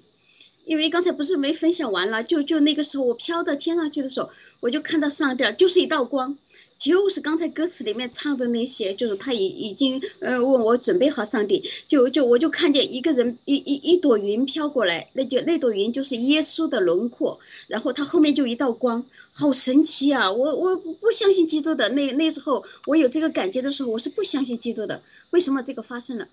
[0.64, 6.38] 因为刚才不是没分享完了，就就那个时候我飘到天上去的时候，我就看到上边就是一道光。
[6.84, 20.30] 就是刚才歌词里面唱的那些，就是他已已经呃问我准备好上帝，就就我就看见一个人一一一朵云飘过来，那就那朵云就是耶稣的轮廓，然后他后面就一道光，好神奇啊！
[20.34, 25.02] 我我不相信基督的，那那时候我有这个感觉的时候，我是不相信基督的。
[25.30, 26.28] 为什么这个发生了？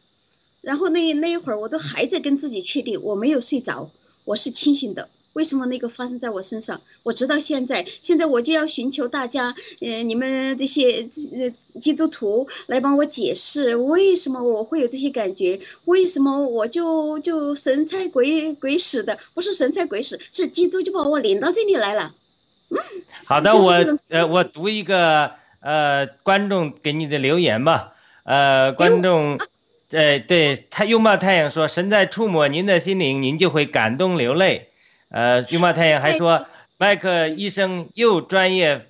[0.62, 3.88] 然后那那一会儿我都还在跟自己确定，我没有睡着，
[4.24, 5.08] 我是清醒的。
[5.32, 6.80] 为什么那个发生在我身上？
[7.04, 15.60] 我直到现在，现在我就要寻求大家，呃，你们这些呃基督徒来帮我解释，为什么我会有这些感觉？
[15.84, 19.18] 为什么我就就神差鬼鬼使的？
[19.34, 22.14] 不是神差鬼使，是基督就把我领到这里来了。
[22.70, 22.78] 嗯，
[23.26, 29.38] 好的，我呃我读一个呃观众给你的留言吧，呃观众，
[29.90, 34.69] 呃对他拥抱太阳说，神在触摸您的心灵，您就会感动流泪。
[35.10, 36.46] 呃，拥抱太阳还说，
[36.78, 38.86] 麦克医生又专业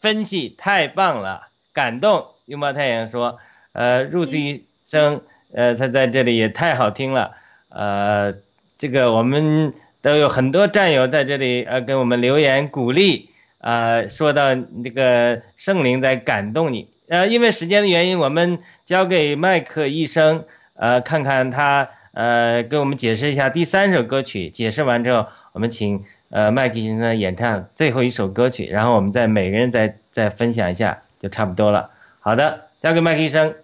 [0.00, 2.26] 分析，太棒了，感动。
[2.46, 3.40] 拥抱太阳说，
[3.72, 7.32] 呃，入子医生，呃，他在这里也太好听了，
[7.70, 8.34] 呃，
[8.78, 20.44] 这个我们都有很多战友在这里，呃，给我们留言鼓励，啊，说到这个圣灵在感动你，呃，因为时间的原因，我们交给麦克医生，
[20.74, 21.90] 呃，看看他。
[22.12, 24.50] 呃，给我们解释一下第三首歌曲。
[24.50, 31.90] 解释完之后，我们请呃麦克先生演唱最后一首歌曲，然后我们再每个人再再分享一下，就差不多了。
[32.20, 33.54] 好的，交给麦克医生。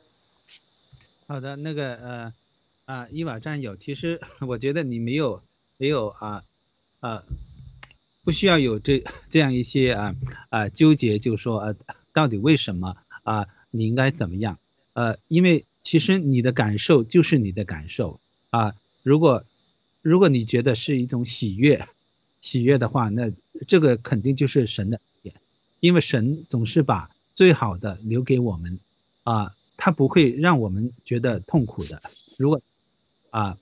[1.26, 2.32] 好的，那个呃
[2.86, 5.42] 啊，伊娃战友，其实 我觉得你没有
[5.76, 6.42] 没有啊
[7.00, 7.22] 啊，
[8.24, 10.14] 不需要有这 这样一些啊
[10.48, 11.76] 啊纠结，就说呃
[12.14, 14.58] 到底为什么啊你应该怎么样？
[14.94, 18.20] 呃，因为其实你的感受就是你的感受。
[18.50, 19.44] 啊，如果
[20.02, 21.86] 如果你觉得是一种喜悦，
[22.40, 23.32] 喜悦的话，那
[23.66, 25.00] 这个肯定就是神的，
[25.80, 28.78] 因为神总是把最好的留给我们，
[29.24, 32.02] 啊，他不会让我们觉得痛苦的。
[32.36, 32.62] 如果
[33.30, 33.58] 啊，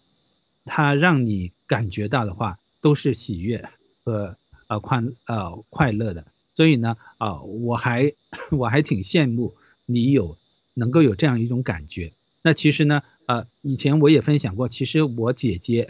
[0.65, 3.69] 他让你感觉到的话，都是喜悦
[4.05, 4.37] 和
[4.69, 6.27] 呃快呃快乐的。
[6.55, 8.13] 所以呢，啊，我还
[8.53, 9.55] 我还挺羡慕
[9.85, 10.39] 你有
[10.75, 12.13] 能够有这样一种感觉。
[12.47, 13.03] 那其实呢？
[13.27, 15.89] 呃，以前我也分享过，其实我姐姐，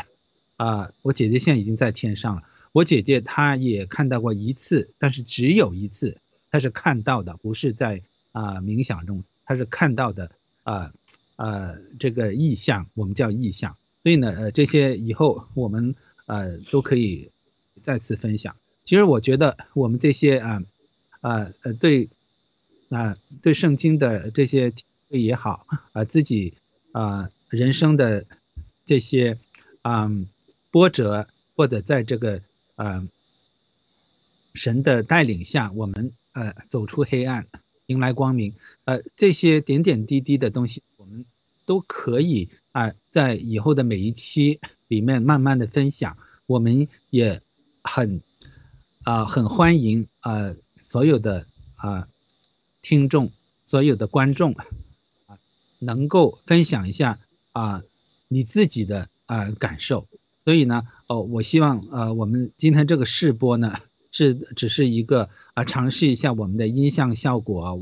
[0.56, 2.44] 啊，我姐姐现在已经在天上了。
[2.72, 6.16] 我姐姐她也看到过一次，但是只有一次，
[6.50, 8.00] 她是看到的，不是在
[8.32, 10.30] 啊冥想中，她是看到的
[10.62, 10.94] 啊
[11.36, 13.76] 啊这个意象，我们叫意象。
[14.02, 17.32] 所以呢，呃，这些以后我们呃都可以
[17.82, 18.56] 再次分享。
[18.86, 20.62] 其实我觉得我们这些啊
[21.20, 22.08] 啊呃对
[22.88, 24.72] 啊对圣经的这些
[25.08, 26.54] 也好啊自己。
[26.92, 28.24] 啊，人生的
[28.86, 29.38] 这些
[29.82, 30.10] 啊
[30.70, 32.40] 波折，或者在这个
[32.74, 33.06] 啊
[34.54, 37.46] 神的带领下，我们呃走出黑暗，
[37.84, 38.54] 迎来光明。
[38.86, 41.26] 呃，这些点点滴滴的东西，我们
[41.66, 44.58] 都可以啊，在以后的每一期
[44.88, 46.16] 里面慢慢的分享。
[46.46, 47.42] 我们也
[47.84, 48.22] 很
[49.02, 52.08] 啊很欢迎啊所有的啊
[52.80, 53.32] 听众，
[53.66, 54.54] 所有的观众
[55.78, 57.18] 能够分享一下
[57.52, 57.82] 啊
[58.28, 60.06] 你自己的啊感受。
[60.44, 63.78] 所以呢，哦，我希望呃我们今天这个试播呢
[64.12, 67.72] 是只是一个啊尝试一下我们的音像效果啊。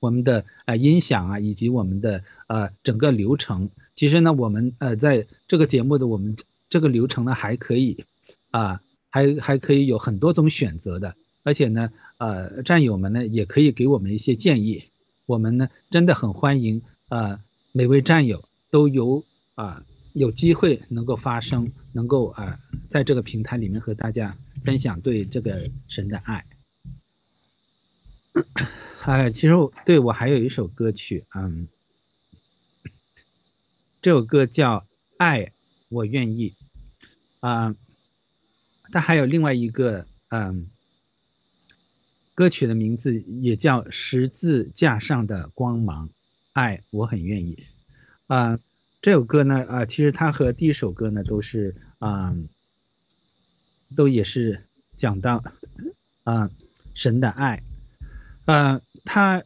[0.00, 6.36] 我们的呃音响啊，以及我们的呃整个流程，其实呢，我们呃在这个节目的我们
[6.68, 8.04] 这个流程呢还可以
[8.50, 11.14] 啊，还还可以有很多种选择的，
[11.44, 14.86] 而且呢，呃战友们呢也可以给我们一些建议，
[15.24, 16.82] 我们呢真的很欢迎
[17.12, 19.22] 呃每位战友都有
[19.54, 19.84] 啊
[20.14, 22.58] 有机会能够发声，能够啊
[22.88, 26.46] 在这个平台里面和大家分享对这个神的爱。
[29.02, 31.68] 哎，其实我对我还有一首歌曲，嗯，
[34.00, 34.78] 这首歌叫
[35.18, 35.52] 《爱
[35.90, 36.54] 我愿意》，
[37.46, 37.76] 啊，
[38.90, 40.70] 它还有另外一个，嗯，
[42.34, 46.08] 歌曲的名字也叫《十字架上的光芒》，
[46.52, 47.64] 爱我很愿意，
[48.26, 48.58] 啊，
[49.00, 52.36] 这首歌呢，啊，其实它和第一首歌呢都是，啊，
[53.96, 54.64] 都也是
[54.96, 55.42] 讲到，
[56.24, 56.50] 啊，
[56.94, 57.62] 神的爱，
[58.44, 58.80] 啊。
[59.04, 59.42] 他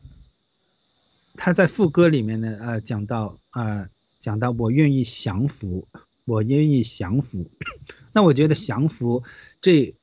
[1.35, 3.89] 他在副歌里面呢，呃，讲到啊，
[4.19, 5.89] 讲到我愿意降服，
[6.27, 7.51] 我愿意降服。
[8.13, 9.23] 那我觉得降服
[9.63, 9.95] 这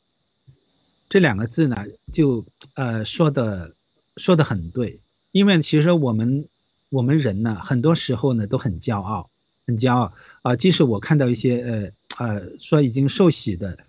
[1.07, 3.75] 这两个字呢，就呃说的
[4.17, 5.01] 说的很对，
[5.31, 6.47] 因为其实我们
[6.93, 9.29] 我们人呢，很多时候呢都很骄傲，
[9.65, 10.13] 很骄傲
[10.43, 10.55] 啊。
[10.55, 13.79] 即使我看到一些呃呃说已经受洗的，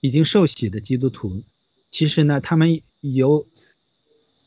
[0.00, 1.44] 已经受洗的基督徒，
[1.90, 3.46] 其实呢，他们有。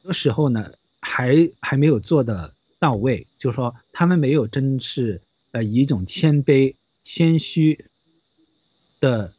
[0.03, 5.21] 有时候呢，还还没有做的到位，就是说他们没有真是
[5.51, 6.73] 呃以一种谦卑、
[7.03, 7.85] 谦虚
[8.99, 9.31] 的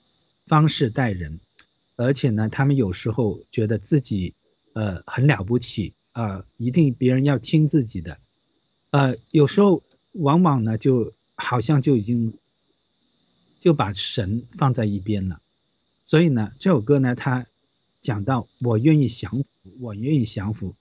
[0.46, 1.40] 方式待人，
[1.96, 4.34] 而且呢，他们有时候觉得自己
[4.72, 8.20] 呃很了不起啊，一定别人要听自己的，
[8.92, 9.82] 呃，有时候
[10.12, 12.34] 往往呢就好像就已经
[13.58, 15.40] 就把神放在一边了，
[16.04, 17.46] 所以呢，这首歌呢，它
[18.00, 19.46] 讲到我愿意降服。
[19.78, 20.74] 我愿意降服，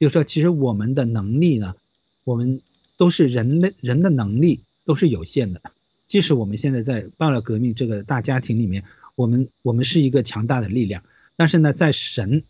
[0.00, 1.76] 就是说，其实我们的能力呢，
[2.24, 2.60] 我们
[2.96, 5.62] 都是人类，人的能力都是有限的。
[6.08, 8.82] 即使我们现在在爆料革命这个大家庭里面，
[9.14, 11.04] 我们我们是一个强大的力量，
[11.36, 12.42] 但是呢，在神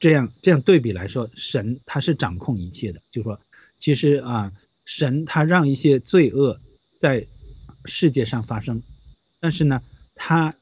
[0.00, 3.02] 这样这样对比来说，神他是掌控一切的。
[3.10, 3.40] 就是说，
[3.78, 4.52] 其实啊，
[4.84, 6.60] 神他让一些罪恶
[6.98, 7.26] 在
[7.84, 8.82] 世界上发生，
[9.38, 9.82] 但是呢，
[10.14, 10.56] 他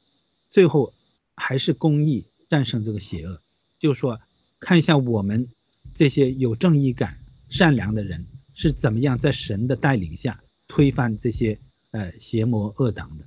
[0.48, 0.92] 最后
[1.36, 3.40] 还是公义战胜这个邪恶。
[3.78, 4.20] 就是说，
[4.58, 5.48] 看一下我们
[5.94, 7.16] 这些有正义感、
[7.48, 11.60] 善良的人是怎么样在神的带领下推翻这些
[11.92, 13.24] 呃邪魔恶党的，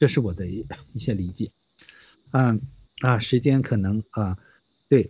[0.00, 1.52] 这是我的一一些理解。
[2.32, 2.60] 嗯
[3.00, 4.36] 啊，时间可能啊，
[4.88, 5.08] 对，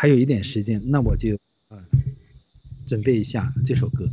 [0.00, 1.34] 还有一点时间，那我就
[1.68, 1.82] 啊
[2.86, 4.08] 准备一下这首歌。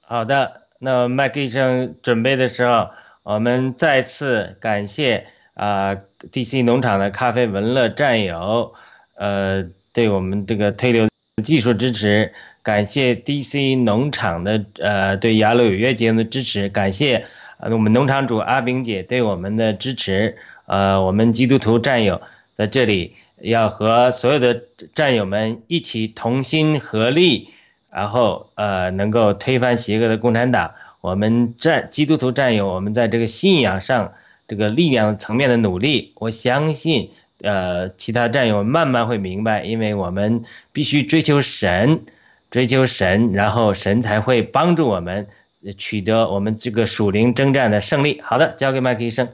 [0.00, 2.88] 好的，那麦克医生准备的时候，
[3.22, 5.26] 我们再次感谢。
[5.52, 5.98] 啊
[6.32, 8.74] ，DC 农场的咖啡文乐战友，
[9.14, 11.08] 呃，对我们这个推流
[11.44, 17.26] 技术支持，感谢 DC 农场的呃对雅鲁有约节目的支持，感谢
[17.58, 22.22] 呃我们农场主阿炳姐对我们的支持，呃，我们基督徒战友
[22.56, 24.62] 在这里要和所有的
[24.94, 27.50] 战友们一起同心合力，
[27.90, 34.12] 然后呃能够推翻邪恶的共产党，我们战基督徒战友，我们在这个信仰上。
[34.46, 42.02] 这个力量层面的努力，我相信，呃，其他战友慢慢会明白，因为我们必须追求神，
[42.50, 45.28] 追求神，然后神才会帮助我们
[45.78, 48.20] 取得我们这个属灵征战的胜利。
[48.22, 49.30] 好的，交给麦克医生。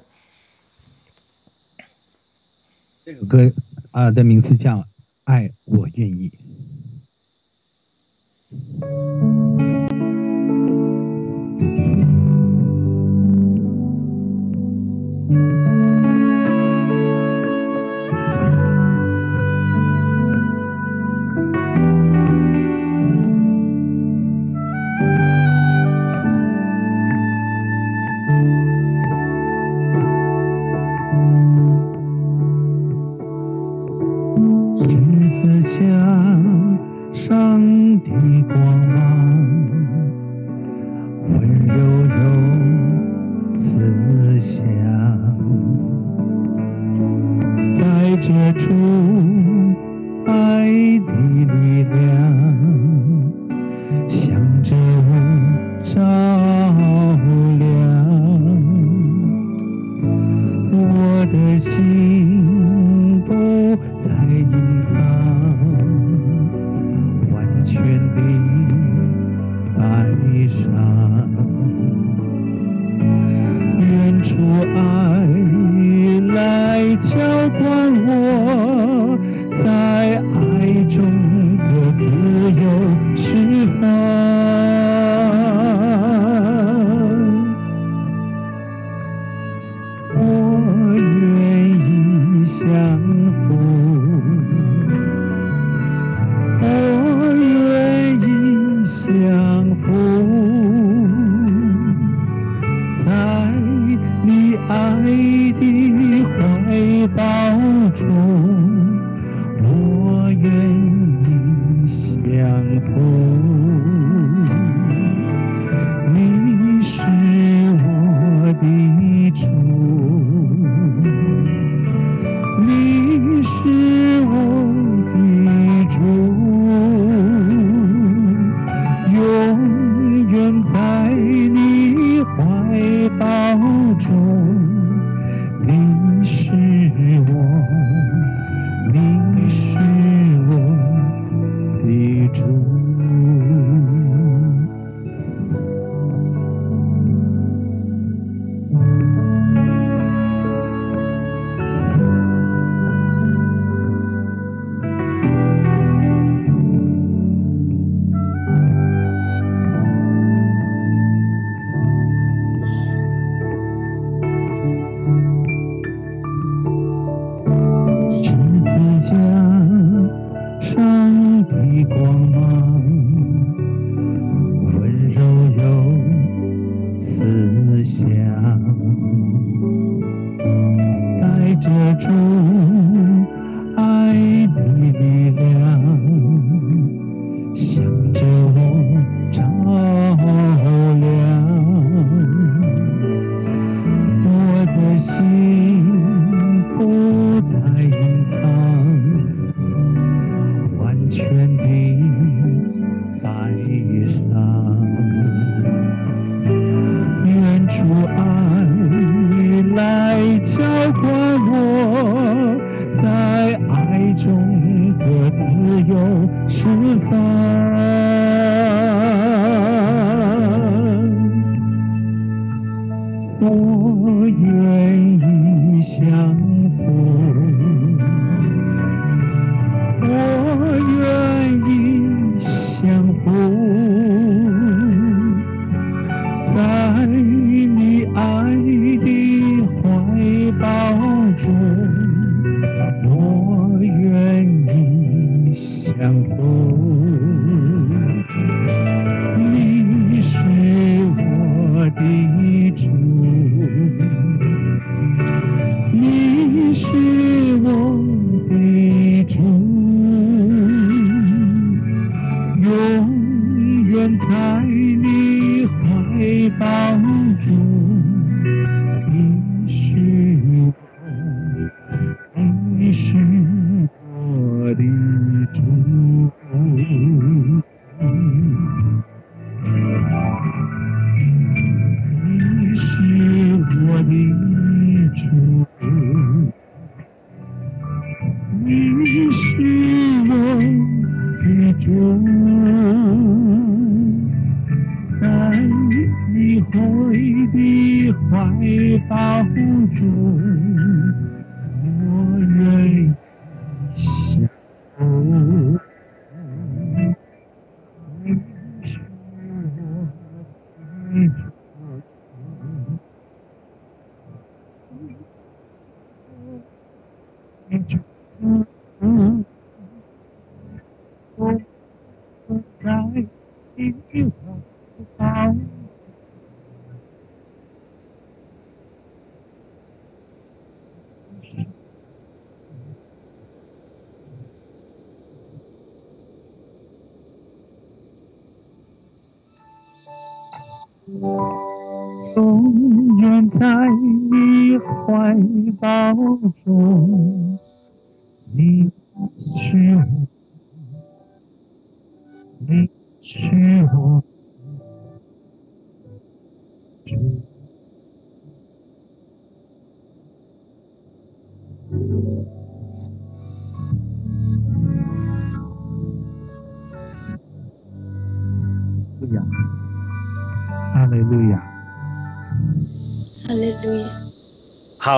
[3.11, 3.53] 这首歌
[3.91, 4.77] 啊的名字叫
[5.24, 6.31] 《爱我愿意》。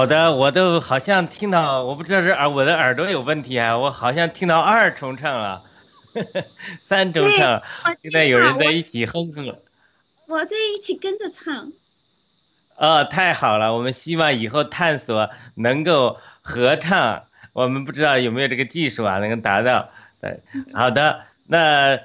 [0.02, 5.62] 好的，我都好像听到，我不知道是耳我的耳朵有问题啊，我好像听到二重唱了，
[6.82, 7.62] 三重唱，
[8.02, 9.62] 现在有人在一起哼哼了。
[10.26, 11.70] 我在一起跟着唱。
[12.74, 13.74] 哦，太好了！
[13.74, 19.90] 我们希望以后探索能够合唱，我们不知道有没有这个技术啊，能够达到。
[20.20, 20.40] 对，
[20.74, 22.00] 好的，那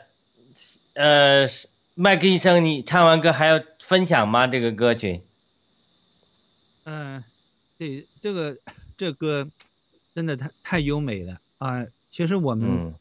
[0.94, 1.48] 呃，
[1.95, 4.45] 麦克医生，你唱完歌还要分享吗？
[4.45, 5.24] 这个歌曲？
[6.86, 7.24] 嗯、
[7.77, 8.57] 对，这个
[8.97, 9.47] 这歌，
[10.15, 12.93] 真的太太优美了啊、其实我们嗯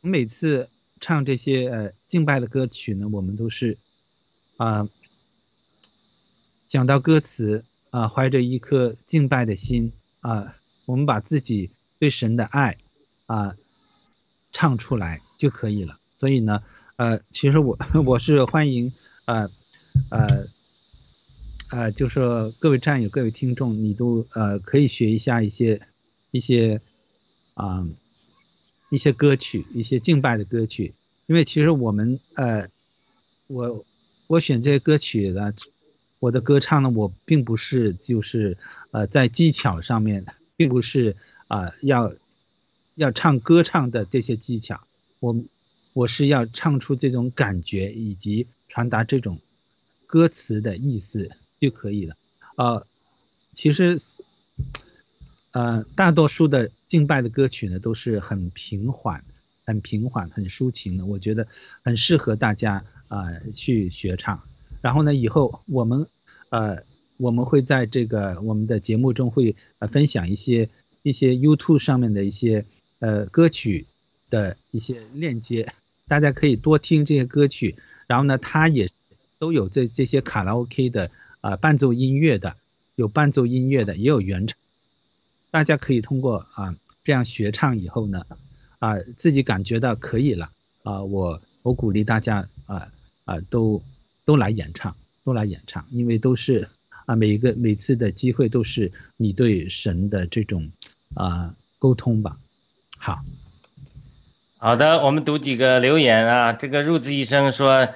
[0.00, 0.68] 每次
[1.00, 3.78] 唱这些呃敬拜的歌曲呢，我们都是
[4.56, 4.88] 啊、
[6.68, 10.54] 讲到歌词啊、怀着一颗敬拜的心啊、
[10.86, 12.78] 我们把自己对神的爱
[13.26, 13.56] 啊、
[14.52, 15.98] 唱出来就可以了。
[16.16, 16.62] 所以呢，
[16.96, 17.76] 呃，其实我
[18.06, 18.92] 我是欢迎
[19.24, 19.50] 呃
[20.10, 20.46] 呃
[21.72, 25.80] 呃，就说各位战友、各位听众，你都呃可以学一下一些
[26.30, 26.82] 一些
[27.54, 27.88] 啊、
[28.90, 30.92] 一些歌曲，一些敬拜的歌曲，
[31.26, 32.68] 因为其实我们呃
[33.46, 33.86] 我
[34.26, 35.54] 我选这些歌曲呢，
[36.18, 38.58] 我的歌唱呢，我并不是就是
[38.90, 40.26] 呃在技巧上面，
[40.58, 41.16] 并不是
[41.48, 42.12] 啊、要
[42.96, 44.86] 要唱歌唱的这些技巧，
[45.20, 45.42] 我
[45.94, 49.40] 我是要唱出这种感觉以及传达这种
[50.06, 51.30] 歌词的意思。
[51.62, 52.16] 就可以了。
[52.56, 52.84] 呃，
[53.54, 53.96] 其实
[55.52, 59.24] 呃大多数的敬拜的歌曲呢都是很平缓、
[59.64, 61.46] 很平缓、很抒情的，我觉得
[61.84, 64.42] 很适合大家啊、呃去学唱。
[64.80, 66.08] 然后呢，以后我们
[66.50, 66.82] 呃
[67.16, 70.68] 我们会在这个我们的节目中会呃分享一些
[71.04, 72.64] 一些 YouTube 上面的一些
[72.98, 73.86] 呃歌曲
[74.30, 75.72] 的一些链接，
[76.08, 77.76] 大家可以多听这些歌曲。
[78.08, 78.90] 然后呢，它也
[79.38, 81.10] 都有这这些卡拉 OK 的
[81.42, 82.56] 啊、伴奏音乐的，
[82.94, 84.56] 有伴奏音乐的，也有原唱。
[85.50, 86.74] 大家可以通过啊、
[87.04, 88.24] 这样学唱以后呢，
[88.78, 90.50] 啊、自己感觉到可以了
[90.82, 92.88] 啊、我我鼓励大家啊
[93.26, 93.82] 啊、都
[94.24, 96.68] 都来演唱，都来演唱，因为都是
[97.06, 100.70] 啊每一个每次的机会都是你对神的这种
[101.14, 102.38] 啊、沟通吧。
[102.96, 103.22] 好，
[104.58, 106.52] 好的，我们读几个留言啊。
[106.52, 107.88] 这个入子医生说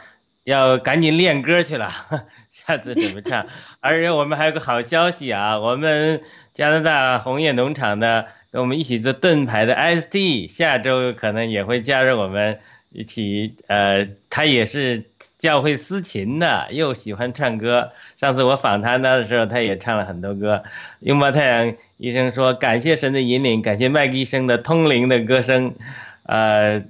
[0.46, 1.90] 要赶紧练歌去了，
[2.52, 3.46] 下次准备唱。
[3.80, 6.20] 而且我们还有个好消息啊，我们
[6.54, 12.60] 加拿大红叶农场的跟我们一起做盾牌的 ST，下周可能也会加入我们
[12.92, 13.56] 一起。
[13.66, 15.02] 呃，他也是
[15.36, 17.90] 教会司琴的，又喜欢唱歌。
[18.16, 20.62] 上次我访谈他的时候，他也唱了很多歌。
[21.00, 25.74] 拥抱太阳医生说：“感谢神的引领，感谢麦克医生的通灵的歌声，
[26.22, 26.84] 呃，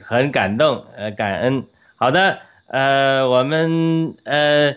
[0.00, 1.64] 很感动，呃，感恩。
[1.96, 2.38] 好的，
[2.70, 4.76] 呃，我们呃，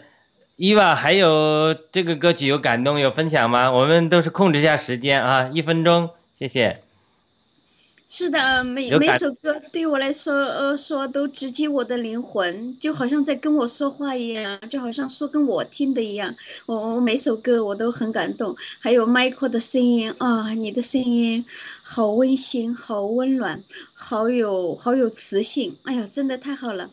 [0.56, 3.72] 伊娃还有这个歌曲有感动有分享吗？
[3.72, 6.82] 我们都是控制一下时间啊，一分钟，谢谢。
[8.10, 16.34] 是的，每每首歌对我来说，呃，说都直击我的灵魂，就好像在跟我说话一样，就好像说跟我听的一样。
[16.66, 21.46] 我我每首歌我都很感动，还有 Michael 的声音啊，你的声音
[21.84, 23.64] 好温馨，好温暖，
[23.94, 26.90] 好有好有磁性，哎呀，真的太好了。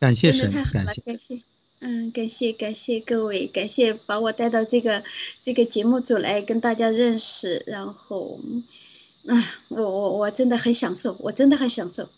[0.00, 1.02] 感谢神真的太，好了，感谢。
[1.02, 1.42] 感谢，
[1.80, 5.02] 嗯，感谢感谢各位，感谢把我带到这个
[5.42, 8.40] 这个节目组来跟大家认识，然后，
[9.26, 12.08] 啊，我我我真的很享受，我真的很享受，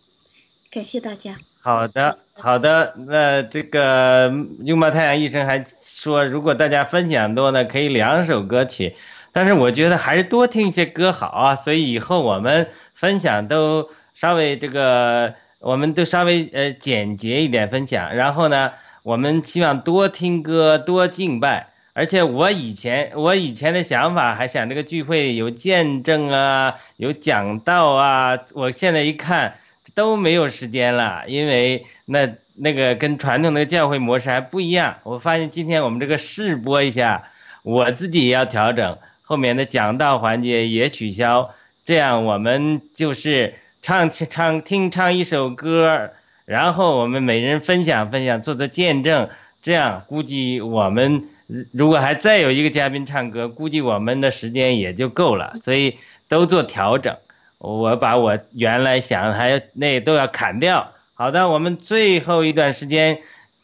[0.71, 1.39] 感谢大家。
[1.63, 2.95] 好的，好的。
[3.07, 4.33] 那这个
[4.65, 8.95] 拥抱太阳医生还说，如果大家分享多呢，可以两首歌曲。
[9.33, 18.17] 但是我觉得还是多听一些歌好啊，所以以后我们分享都稍微这个，我们都稍微呃简洁一点分享。
[18.17, 18.73] 然后呢，
[19.05, 21.69] 我们希望多听歌，多敬拜。
[21.93, 29.55] 而且我以前我以前的想法还想这个聚会有见证啊，有讲道啊，我现在一看。
[29.93, 34.99] 都没有时间了，因为那那个跟传统的教会模式还不一样。
[35.03, 37.25] 我发现今天我们这个试播一下，
[37.65, 41.55] 我自己也要调整，后面的讲道环节也取消，
[41.85, 46.11] 这样我们就是唱唱听唱一首歌，
[46.45, 49.29] 然后我们每人分享分享，做做见证，
[49.63, 51.29] 这样估计我们
[51.73, 55.99] 如果还再有一个嘉宾唱歌，估计我们的时间也就够了，所以
[56.29, 57.17] 都做调整。
[57.59, 60.93] 我把我原来想还那都要砍掉。
[61.15, 63.19] 好的，我们最后一段时间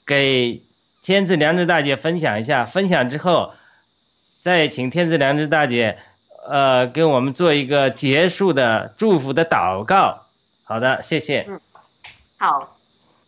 [0.05, 0.61] 给
[1.03, 3.55] 天赐良知大姐分享一下，分享之后
[4.43, 5.99] 再请天赐良知大姐
[6.49, 10.27] 呃给我们做一个结束的祝福的祷告。
[10.65, 11.47] 好的，谢谢。
[11.49, 11.61] 嗯
[12.39, 12.77] 好，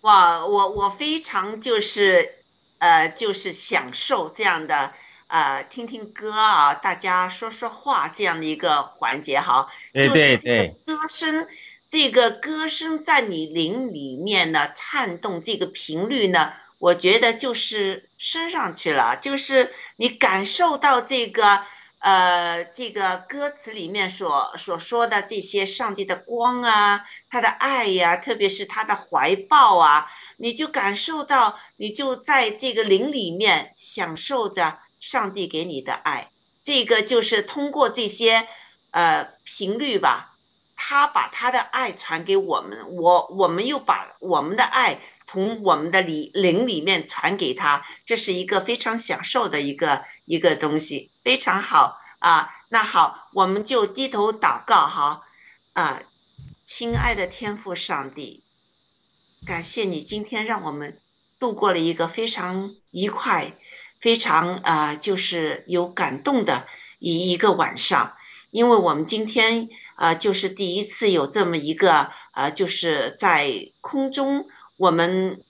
[0.03, 2.35] 哇，我我非常就是
[2.78, 4.93] 呃就是享受这样的
[5.28, 11.47] 呃听听歌啊，大家说说话这样的一个环节哈，对对对，歌声，
[11.90, 21.62] 这个歌声在你灵里面呢颤动，这个频率呢，我觉得就是升上去了，就是你感受到这个
[21.99, 36.31] 呃这个歌词里面所所说的这些上帝的光啊，他的爱呀、特别是他的怀抱啊，你就感受到，你就在这个灵里面享受着上帝给你的爱。
[36.65, 38.47] 这个就是通过这些
[38.91, 40.37] 呃频率吧，
[40.77, 52.55] 他把他的爱传给我们，我我们又把我们的爱从我们的里灵里面传给他，这是一个非常享受的一个一个东西，非常好啊。
[52.69, 55.23] 那好，我们就低头祷告哈
[55.73, 56.03] 啊，
[56.67, 58.43] 亲爱的天父上帝，
[59.47, 61.01] 感谢你今天让我们
[61.39, 63.55] 度过了一个非常愉快、
[64.01, 66.67] 非常啊就是有感动的
[66.99, 68.15] 一一个晚上，
[68.51, 74.47] 因为我们今天啊就是第一次有这么一个啊就是在空中
[74.77, 75.43] 我们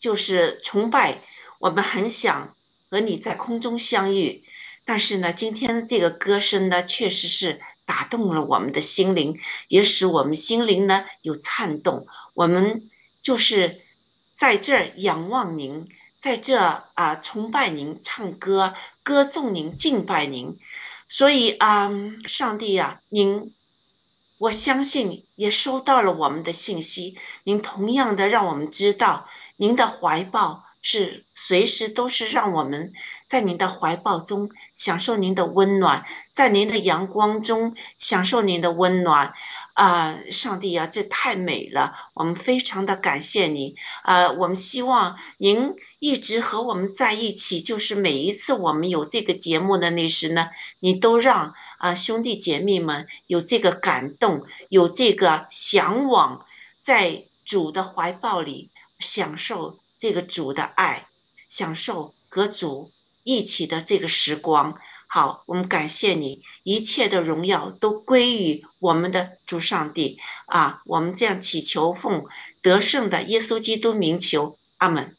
[0.00, 1.22] 就是崇拜，
[1.60, 2.55] 我们很想
[2.96, 4.42] 和你在空中相遇。
[4.86, 12.06] 但是呢，今天这个歌声呢，确实是打动了我们的心灵，也使我们心灵呢有颤动。
[12.32, 12.88] 我们
[13.20, 13.82] 就是
[14.32, 15.86] 在这儿仰望您，
[16.20, 20.56] 在这啊崇拜您，唱歌歌颂您，敬拜您。
[21.06, 21.90] 所以啊，
[22.26, 23.52] 上帝呀，您，
[24.38, 27.18] 我相信也收到了我们的信息。
[27.44, 32.92] 您同样的让我们知道，您的怀抱是随时都是让我们。
[33.28, 39.34] 在您的怀抱中享受您的温暖，在您的阳光中享受您的温暖，
[39.74, 41.96] 啊，上帝啊，这太美了！
[42.14, 56.46] 我们非常的感谢你，啊，我们希望您一直和我们在一起，就是每一次我们有这个节目的那时呢，你都让啊兄弟姐妹们有这个感动，有这个向往，
[56.80, 61.06] 在主的怀抱里享受这个主的爱，
[61.48, 62.92] 享受和主。
[63.28, 64.78] 一起的这个时光，
[65.08, 70.80] 好，我们感谢你，一切的荣耀都归于我们的主上帝啊！
[70.86, 72.26] 我们这样祈求，奉
[72.62, 75.16] 得胜的耶稣基督名求，阿门，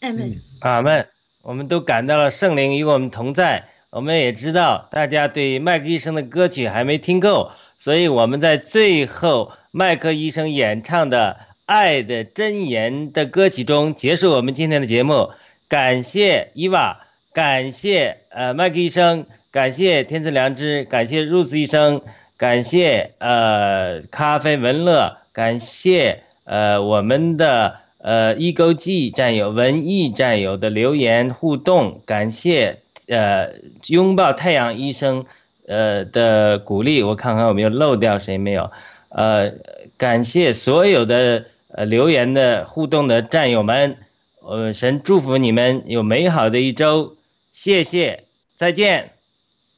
[0.00, 1.08] 阿门，阿门。
[1.40, 3.70] 我们都感到了圣灵与我们同在。
[3.88, 11.38] 我们也知道大家对麦克医生的歌曲还没听够，所以我们在最后麦克医生演唱的
[11.68, 15.32] 《爱的箴言》的歌曲中结束我们今天的节目。
[15.68, 17.00] 感谢伊娃，
[17.34, 22.00] 感谢呃麦克医生，感谢天赐良知，感谢 Rose 医生，
[22.38, 32.78] 感谢呃咖啡文乐，感谢呃我们的呃一勾记战友、文艺战友的留言互动，感谢
[33.08, 33.50] 呃
[33.88, 35.26] 拥抱太阳医生
[35.66, 38.70] 呃的鼓励，我看看有没有漏掉谁没有，
[39.10, 39.52] 呃
[39.98, 43.98] 感谢所有的呃留言的互动的战友们。
[44.40, 47.16] 呃，神祝福你们有美好的一周，
[47.52, 48.24] 谢谢，
[48.56, 49.12] 再见。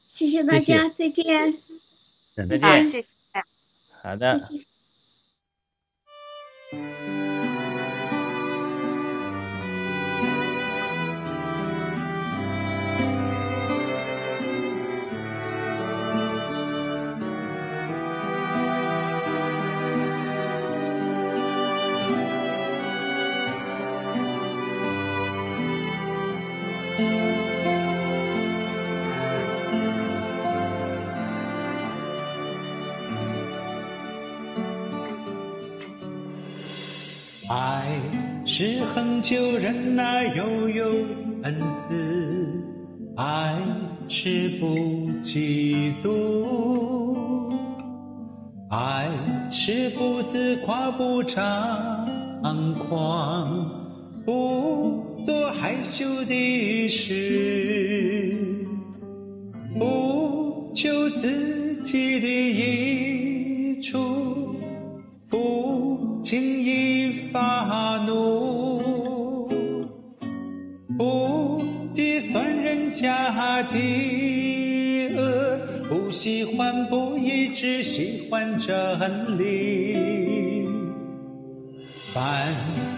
[0.07, 1.57] 谢谢大家，再见。
[2.35, 3.17] 再见，谢谢。
[4.01, 4.47] 好的。
[39.01, 40.85] 是恒久忍耐，又有
[41.41, 41.55] 恩
[41.89, 41.95] 慈；
[43.15, 43.57] 爱
[44.07, 44.67] 是不
[45.23, 47.51] 嫉妒；
[48.69, 49.09] 爱
[49.49, 52.05] 是不自夸，不张
[52.87, 53.71] 狂，
[54.23, 58.35] 不做害羞的事，
[59.79, 63.97] 不求自己的益处，
[65.27, 68.60] 不轻易发怒，
[72.91, 75.59] 家的恶，
[75.89, 80.67] 不喜欢不义，只喜欢真理。
[82.13, 82.53] 凡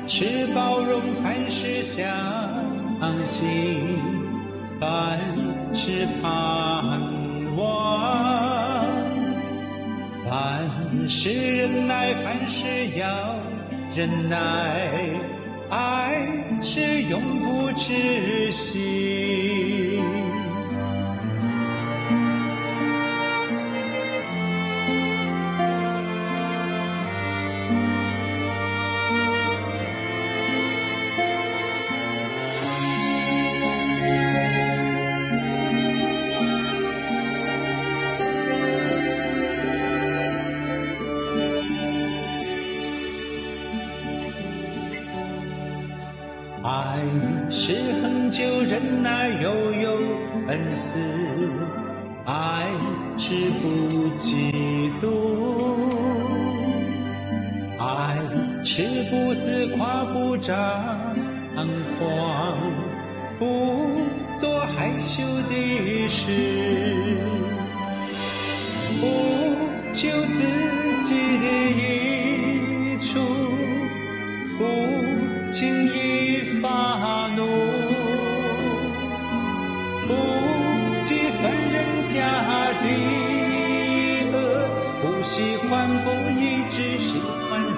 [0.07, 2.03] 事包容，凡事相
[3.25, 3.47] 信，
[4.79, 5.19] 凡
[5.73, 6.99] 事盼
[7.55, 8.85] 望，
[10.27, 12.65] 凡事忍耐，凡事
[12.97, 13.35] 要
[13.95, 14.89] 忍耐，
[15.69, 16.17] 爱
[16.61, 19.72] 是永不止息。
[48.63, 49.91] 是恒久忍耐，又有
[50.47, 50.97] 恩慈；
[52.25, 52.65] 爱
[53.17, 53.67] 是不
[54.17, 55.05] 嫉妒，
[57.77, 58.17] 爱
[58.63, 60.55] 是不自夸不张
[61.99, 62.57] 狂，
[63.37, 63.43] 不
[64.39, 66.31] 做害羞的事，
[68.99, 69.01] 不
[69.91, 70.39] 求自
[71.03, 71.09] 己
[71.39, 71.43] 的